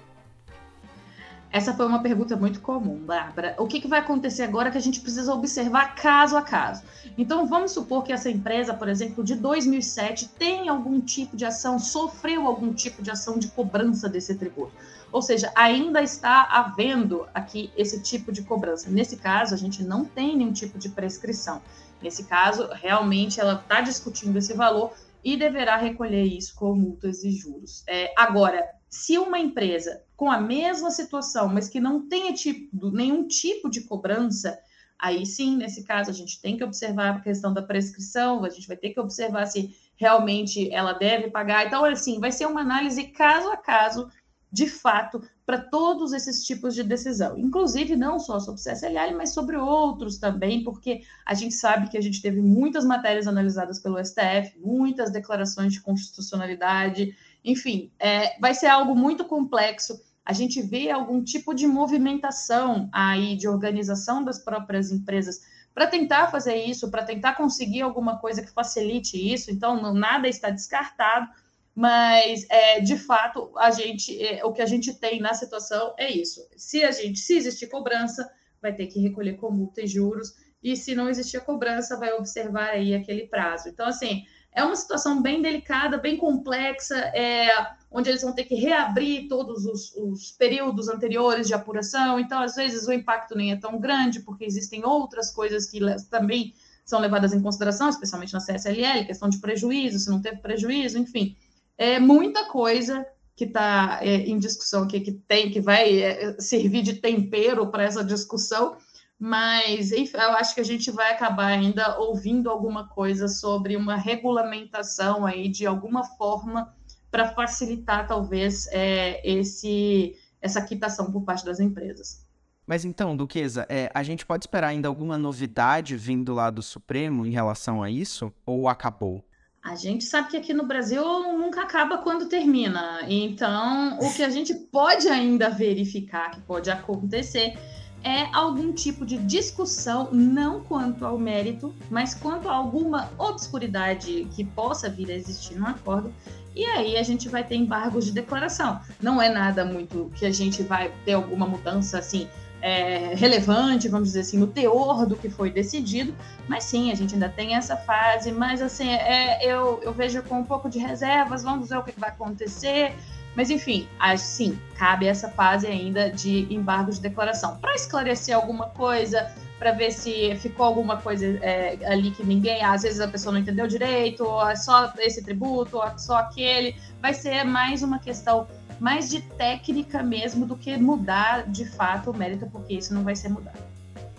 Essa 1.52 1.74
foi 1.74 1.88
uma 1.88 2.00
pergunta 2.00 2.36
muito 2.36 2.62
comum, 2.62 2.96
Bárbara. 2.96 3.56
O 3.58 3.66
que, 3.66 3.82
que, 3.82 3.88
vai 3.88 4.00
acontecer 4.02 4.44
agora 4.44 4.70
que 4.70 4.78
a 4.78 4.82
gente 4.82 5.00
precisa 5.00 5.34
observar 5.34 5.96
caso 5.96 6.38
a 6.38 6.44
caso? 6.44 6.84
Então, 7.18 7.48
vamos 7.48 7.72
supor 7.72 8.04
que 8.04 8.14
essa 8.14 8.30
empresa, 8.30 8.72
por 8.72 8.88
exemplo, 8.88 9.24
de 9.24 9.34
2007, 9.34 10.30
tem 10.38 10.70
algum 10.70 11.02
tipo 11.02 11.36
de 11.36 11.46
ação, 11.46 11.80
sofreu 11.80 12.46
algum 12.46 12.72
tipo 12.72 13.02
de 13.02 13.10
ação 13.10 13.40
de 13.40 13.48
cobrança 13.48 14.08
desse 14.08 14.36
tributo. 14.36 14.74
Ou 15.12 15.24
seja, 15.24 15.52
ainda 15.56 16.04
está 16.04 16.44
havendo 16.44 17.28
aqui 17.34 17.72
esse 17.76 18.00
tipo 18.00 18.32
de 18.32 18.44
cobrança. 18.44 18.88
Nesse 18.92 19.18
caso, 19.18 19.56
a 19.56 19.58
gente 19.58 19.84
não 19.84 20.06
tem 20.06 20.38
nenhum 20.38 20.54
tipo 20.54 20.78
de 20.78 20.90
prescrição. 20.90 21.64
Nesse 22.00 22.26
caso, 22.26 22.70
realmente 22.74 23.40
ela 23.40 23.56
está 23.56 23.82
discutindo 23.82 24.38
esse 24.38 24.54
valor 24.54 24.94
e 25.24 25.36
deverá 25.36 25.78
recolher 25.78 26.24
isso 26.24 26.56
com 26.56 26.76
multas 26.76 27.24
e 27.24 27.32
juros. 27.32 27.84
É, 27.88 28.14
agora, 28.18 28.68
se 28.90 29.18
uma 29.18 29.40
empresa 29.40 30.02
com 30.16 30.32
a 30.32 30.40
mesma 30.40 30.92
situação, 30.92 31.48
mas 31.48 31.70
que 31.70 31.80
não 31.80 32.08
tenha 32.08 32.34
tipo, 32.34 32.92
nenhum 32.92 33.28
tipo 33.28 33.70
de 33.70 33.82
cobrança, 33.82 34.60
aí 34.98 35.26
sim, 35.26 35.56
nesse 35.56 35.84
caso, 35.84 36.10
a 36.10 36.14
gente 36.14 36.42
tem 36.42 36.58
que 36.58 36.64
observar 36.64 37.16
a 37.16 37.22
questão 37.22 37.54
da 37.54 37.62
prescrição, 37.62 38.44
a 38.44 38.50
gente 38.50 38.68
vai 38.68 38.76
ter 38.76 38.90
que 38.90 39.00
observar 39.00 39.46
se 39.46 39.76
realmente 39.96 40.72
ela 40.74 40.94
deve 40.94 41.30
pagar. 41.30 41.68
Então, 41.68 41.86
assim, 41.86 42.20
vai 42.20 42.32
ser 42.32 42.48
uma 42.48 42.62
análise 42.62 43.04
caso 43.08 43.50
a 43.50 43.58
caso 43.58 44.10
de 44.52 44.68
fato 44.68 45.22
para 45.46 45.60
todos 45.60 46.12
esses 46.14 46.44
tipos 46.44 46.74
de 46.74 46.84
decisão, 46.84 47.38
inclusive 47.38 47.96
não 47.96 48.20
só 48.20 48.40
sobre 48.40 48.62
CSLL, 48.62 49.16
mas 49.16 49.34
sobre 49.34 49.56
outros 49.58 50.18
também, 50.18 50.64
porque 50.64 51.02
a 51.26 51.34
gente 51.34 51.54
sabe 51.54 51.90
que 51.90 51.98
a 51.98 52.02
gente 52.02 52.22
teve 52.22 52.42
muitas 52.42 52.84
matérias 52.84 53.28
analisadas 53.28 53.80
pelo 53.80 54.04
STF, 54.04 54.58
muitas 54.58 55.12
declarações 55.12 55.74
de 55.74 55.82
constitucionalidade, 55.82 57.16
enfim, 57.44 57.92
é, 58.00 58.40
vai 58.40 58.54
ser 58.54 58.68
algo 58.68 58.96
muito 58.96 59.24
complexo. 59.26 60.02
A 60.26 60.34
gente 60.34 60.62
vê 60.62 60.92
algum 60.92 61.24
tipo 61.24 61.54
de 61.54 61.66
movimentação 61.66 62.90
aí 62.92 63.36
de 63.36 63.48
organização 63.48 64.24
das 64.24 64.40
próprias 64.40 64.92
empresas 64.92 65.42
para 65.74 65.88
tentar 65.88 66.30
fazer 66.30 66.56
isso, 66.56 66.92
para 66.92 67.04
tentar 67.04 67.36
conseguir 67.36 67.82
alguma 67.82 68.18
coisa 68.20 68.42
que 68.42 68.52
facilite 68.52 69.18
isso. 69.18 69.50
Então, 69.50 69.94
nada 69.94 70.28
está 70.28 70.50
descartado 70.50 71.30
mas 71.76 72.46
é, 72.50 72.80
de 72.82 72.98
fato 72.98 73.52
a 73.58 73.72
gente 73.72 74.22
é, 74.22 74.44
o 74.44 74.52
que 74.52 74.62
a 74.62 74.66
gente 74.66 74.94
tem 74.94 75.20
na 75.20 75.34
situação 75.34 75.94
é 75.98 76.12
isso. 76.12 76.46
Se 76.58 76.84
a 76.84 76.92
gente 76.92 77.20
se 77.20 77.36
existir 77.36 77.68
cobrança, 77.68 78.30
vai 78.62 78.74
ter 78.74 78.88
que 78.88 79.00
recolher 79.00 79.38
com 79.38 79.52
multa 79.52 79.82
e 79.82 79.88
juros, 79.88 80.36
e 80.62 80.76
se 80.76 80.94
não 80.94 81.10
existir 81.10 81.40
cobrança, 81.42 81.98
vai 81.98 82.12
observar 82.14 82.72
aí 82.72 82.94
aquele 82.94 83.28
prazo. 83.28 83.70
Então, 83.70 83.88
assim, 83.88 84.26
é 84.52 84.64
uma 84.64 84.76
situação 84.76 85.22
bem 85.22 85.42
delicada, 85.42 85.98
bem 85.98 86.18
complexa, 86.18 86.96
é, 87.16 87.48
onde 87.90 88.10
eles 88.10 88.22
vão 88.22 88.34
ter 88.34 88.44
que 88.44 88.56
reabrir 88.56 89.28
todos 89.30 89.66
os, 89.66 89.96
os, 89.96 90.32
períodos 90.32 90.90
anteriores 90.90 91.48
de 91.48 91.54
apuração. 91.54 92.20
Então, 92.20 92.42
às 92.42 92.56
vezes, 92.56 92.88
o 92.88 92.92
impacto 92.92 93.38
nem 93.38 93.54
é 93.54 93.56
tão 93.56 93.80
grande, 93.80 94.20
porque 94.20 94.44
existem 94.44 94.86
outras 94.86 95.32
coisas 95.32 95.66
que 95.70 95.80
também 96.10 96.54
são 96.84 97.00
levadas 97.00 97.32
em 97.32 97.42
consideração, 97.42 97.88
especialmente 97.88 98.34
na 98.34 98.40
CSLL, 98.40 99.06
questão 99.06 99.30
de 99.30 99.38
prejuízo, 99.38 100.00
se 100.00 100.10
não 100.10 100.22
teve 100.22 100.38
prejuízo, 100.38 100.98
enfim 100.98 101.38
é 101.80 101.98
muita 101.98 102.44
coisa 102.50 103.08
que 103.38 103.46
está 103.46 104.00
é, 104.02 104.18
em 104.18 104.38
discussão 104.38 104.84
aqui, 104.84 105.00
que 105.00 105.14
tem, 105.14 105.50
que 105.50 105.62
vai 105.62 106.02
é, 106.02 106.36
servir 106.42 106.82
de 106.82 106.96
tempero 106.96 107.68
para 107.68 107.84
essa 107.84 108.04
discussão, 108.04 108.76
mas 109.18 109.94
enfim, 109.94 110.18
eu 110.18 110.32
acho 110.32 110.54
que 110.54 110.60
a 110.60 110.66
gente 110.66 110.92
vai 110.92 111.14
acabar 111.14 111.48
ainda 111.48 111.98
ouvindo 111.98 112.50
alguma 112.50 112.90
coisa 112.90 113.30
sobre 113.30 113.78
uma 113.78 113.96
regulamentação 113.96 115.26
aí 115.26 115.48
de 115.48 115.66
alguma 115.66 116.04
forma 116.04 116.76
para 117.10 117.30
facilitar 117.30 118.06
talvez 118.06 118.68
é, 118.68 119.22
esse 119.28 120.16
essa 120.42 120.62
quitação 120.62 121.12
por 121.12 121.24
parte 121.24 121.46
das 121.46 121.60
empresas. 121.60 122.26
Mas 122.68 122.86
então, 122.86 123.16
Duquesa, 123.16 123.66
é, 123.68 123.90
a 123.94 124.04
gente 124.04 124.26
pode 124.26 124.44
esperar 124.44 124.68
ainda 124.68 124.88
alguma 124.88 125.18
novidade 125.18 125.98
vindo 125.98 126.34
lá 126.34 126.50
do 126.50 126.62
Supremo 126.62 127.26
em 127.26 127.32
relação 127.32 127.82
a 127.82 127.90
isso? 127.90 128.32
Ou 128.46 128.70
acabou? 128.70 129.24
A 129.62 129.76
gente 129.76 130.06
sabe 130.06 130.30
que 130.30 130.38
aqui 130.38 130.54
no 130.54 130.66
Brasil 130.66 131.04
nunca 131.38 131.62
acaba 131.62 131.98
quando 131.98 132.28
termina. 132.28 133.02
Então, 133.08 133.98
o 134.00 134.14
que 134.14 134.24
a 134.24 134.30
gente 134.30 134.54
pode 134.54 135.08
ainda 135.10 135.50
verificar 135.50 136.32
que 136.32 136.40
pode 136.42 136.72
acontecer 136.72 137.58
é 138.04 138.24
algum 138.34 138.72
tipo 138.72 139.06
de 139.06 139.18
discussão, 139.18 140.10
não 140.12 140.62
quanto 140.62 141.06
ao 141.06 141.18
mérito, 141.18 141.76
mas 141.90 142.14
quanto 142.14 142.48
a 142.48 142.54
alguma 142.54 143.12
obscuridade 143.18 144.26
que 144.34 144.46
possa 144.46 144.90
vir 144.90 145.12
a 145.12 145.16
existir 145.16 145.56
no 145.60 145.68
acordo. 145.68 146.14
E 146.56 146.64
aí 146.66 146.98
a 146.98 147.04
gente 147.04 147.28
vai 147.28 147.44
ter 147.44 147.56
embargos 147.56 148.06
de 148.06 148.12
declaração. 148.12 148.80
Não 149.02 149.22
é 149.22 149.30
nada 149.30 149.66
muito 149.66 150.12
que 150.16 150.26
a 150.26 150.32
gente 150.32 150.64
vai 150.64 150.92
ter 151.04 151.14
alguma 151.14 151.46
mudança 151.46 152.00
assim 152.00 152.28
é, 152.62 153.14
relevante, 153.16 153.88
vamos 153.88 154.10
dizer 154.10 154.22
assim, 154.22 154.38
no 154.38 154.48
teor 154.48 155.06
do 155.06 155.16
que 155.16 155.30
foi 155.30 155.50
decidido, 155.50 156.14
mas 156.48 156.64
sim, 156.66 156.92
a 156.92 156.96
gente 156.96 157.14
ainda 157.14 157.30
tem 157.30 157.56
essa 157.56 157.78
fase, 157.78 158.32
mas 158.32 158.62
assim, 158.62 158.90
é, 158.90 159.46
eu, 159.46 159.80
eu 159.82 159.94
vejo 159.94 160.22
com 160.24 160.40
um 160.40 160.44
pouco 160.44 160.70
de 160.70 160.80
reservas, 160.80 161.44
vamos 161.44 161.70
ver 161.70 161.78
o 161.78 161.84
que 161.84 161.98
vai 162.00 162.10
acontecer, 162.10 162.94
mas 163.36 163.50
enfim, 163.50 163.88
assim, 164.00 164.60
cabe 164.76 165.08
essa 165.08 165.30
fase 165.30 165.68
ainda 165.68 166.12
de 166.12 166.54
embargo 166.54 166.92
de 166.92 167.00
declaração. 167.00 167.58
Para 167.58 167.76
esclarecer 167.76 168.36
alguma 168.36 168.68
coisa, 168.68 169.32
para 169.58 169.72
ver 169.72 169.92
se 169.92 170.36
ficou 170.38 170.66
alguma 170.66 170.98
coisa 170.98 171.26
é, 171.42 171.78
ali 171.86 172.12
que 172.12 172.26
ninguém, 172.26 172.64
às 172.64 172.82
vezes 172.82 173.00
a 173.00 173.08
pessoa 173.08 173.34
não 173.34 173.40
entendeu 173.40 173.68
direito, 173.68 174.24
ou 174.24 174.50
é 174.50 174.56
só 174.56 174.92
esse 175.00 175.24
tributo, 175.24 175.78
ou 175.78 175.84
é 175.86 175.98
só 175.98 176.18
aquele, 176.18 176.76
vai 177.02 177.14
ser 177.14 177.44
mais 177.44 177.84
uma 177.84 178.00
questão 178.00 178.48
mais 178.80 179.10
de 179.10 179.22
técnica 179.22 180.02
mesmo 180.02 180.46
do 180.46 180.56
que 180.56 180.78
mudar 180.78 181.48
de 181.48 181.66
fato 181.66 182.12
o 182.12 182.18
mérito, 182.18 182.48
porque 182.48 182.74
isso 182.74 182.94
não 182.94 183.04
vai 183.04 183.16
ser 183.16 183.30
mudado. 183.30 183.60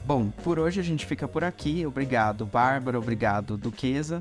Bom, 0.05 0.31
por 0.43 0.59
hoje 0.59 0.81
a 0.81 0.83
gente 0.83 1.07
fica 1.07 1.29
por 1.29 1.45
aqui. 1.45 1.87
Obrigado, 1.87 2.45
Bárbara. 2.45 2.99
Obrigado, 2.99 3.57
Duquesa. 3.57 4.21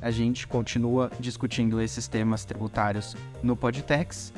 A 0.00 0.10
gente 0.10 0.46
continua 0.46 1.10
discutindo 1.18 1.80
esses 1.80 2.06
temas 2.06 2.44
tributários 2.44 3.16
no 3.42 3.56
Podtex. 3.56 4.32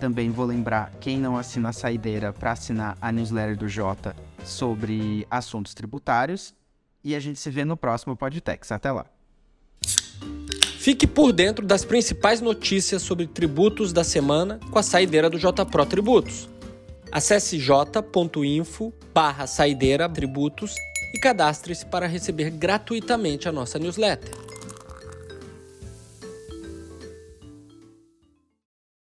Também 0.00 0.30
vou 0.30 0.44
lembrar 0.44 0.90
quem 1.00 1.18
não 1.18 1.36
assina 1.36 1.68
a 1.68 1.72
saideira 1.72 2.32
para 2.32 2.52
assinar 2.52 2.96
a 3.00 3.12
newsletter 3.12 3.56
do 3.56 3.68
Jota 3.68 4.16
sobre 4.44 5.26
assuntos 5.30 5.74
tributários. 5.74 6.54
E 7.04 7.14
a 7.14 7.20
gente 7.20 7.38
se 7.38 7.50
vê 7.50 7.64
no 7.64 7.76
próximo 7.76 8.16
Podtex. 8.16 8.72
Até 8.72 8.90
lá. 8.90 9.06
Fique 10.82 11.06
por 11.06 11.32
dentro 11.32 11.64
das 11.64 11.84
principais 11.84 12.40
notícias 12.40 13.02
sobre 13.02 13.28
tributos 13.28 13.92
da 13.92 14.02
semana 14.02 14.58
com 14.68 14.80
a 14.80 14.82
saideira 14.82 15.30
do 15.30 15.38
JPRO 15.38 15.86
Tributos. 15.86 16.48
Acesse 17.12 17.56
j.info 17.56 18.92
barra 19.14 19.46
saideira 19.46 20.08
tributos 20.08 20.74
e 21.14 21.20
cadastre-se 21.20 21.86
para 21.86 22.08
receber 22.08 22.50
gratuitamente 22.50 23.48
a 23.48 23.52
nossa 23.52 23.78
newsletter. 23.78 24.51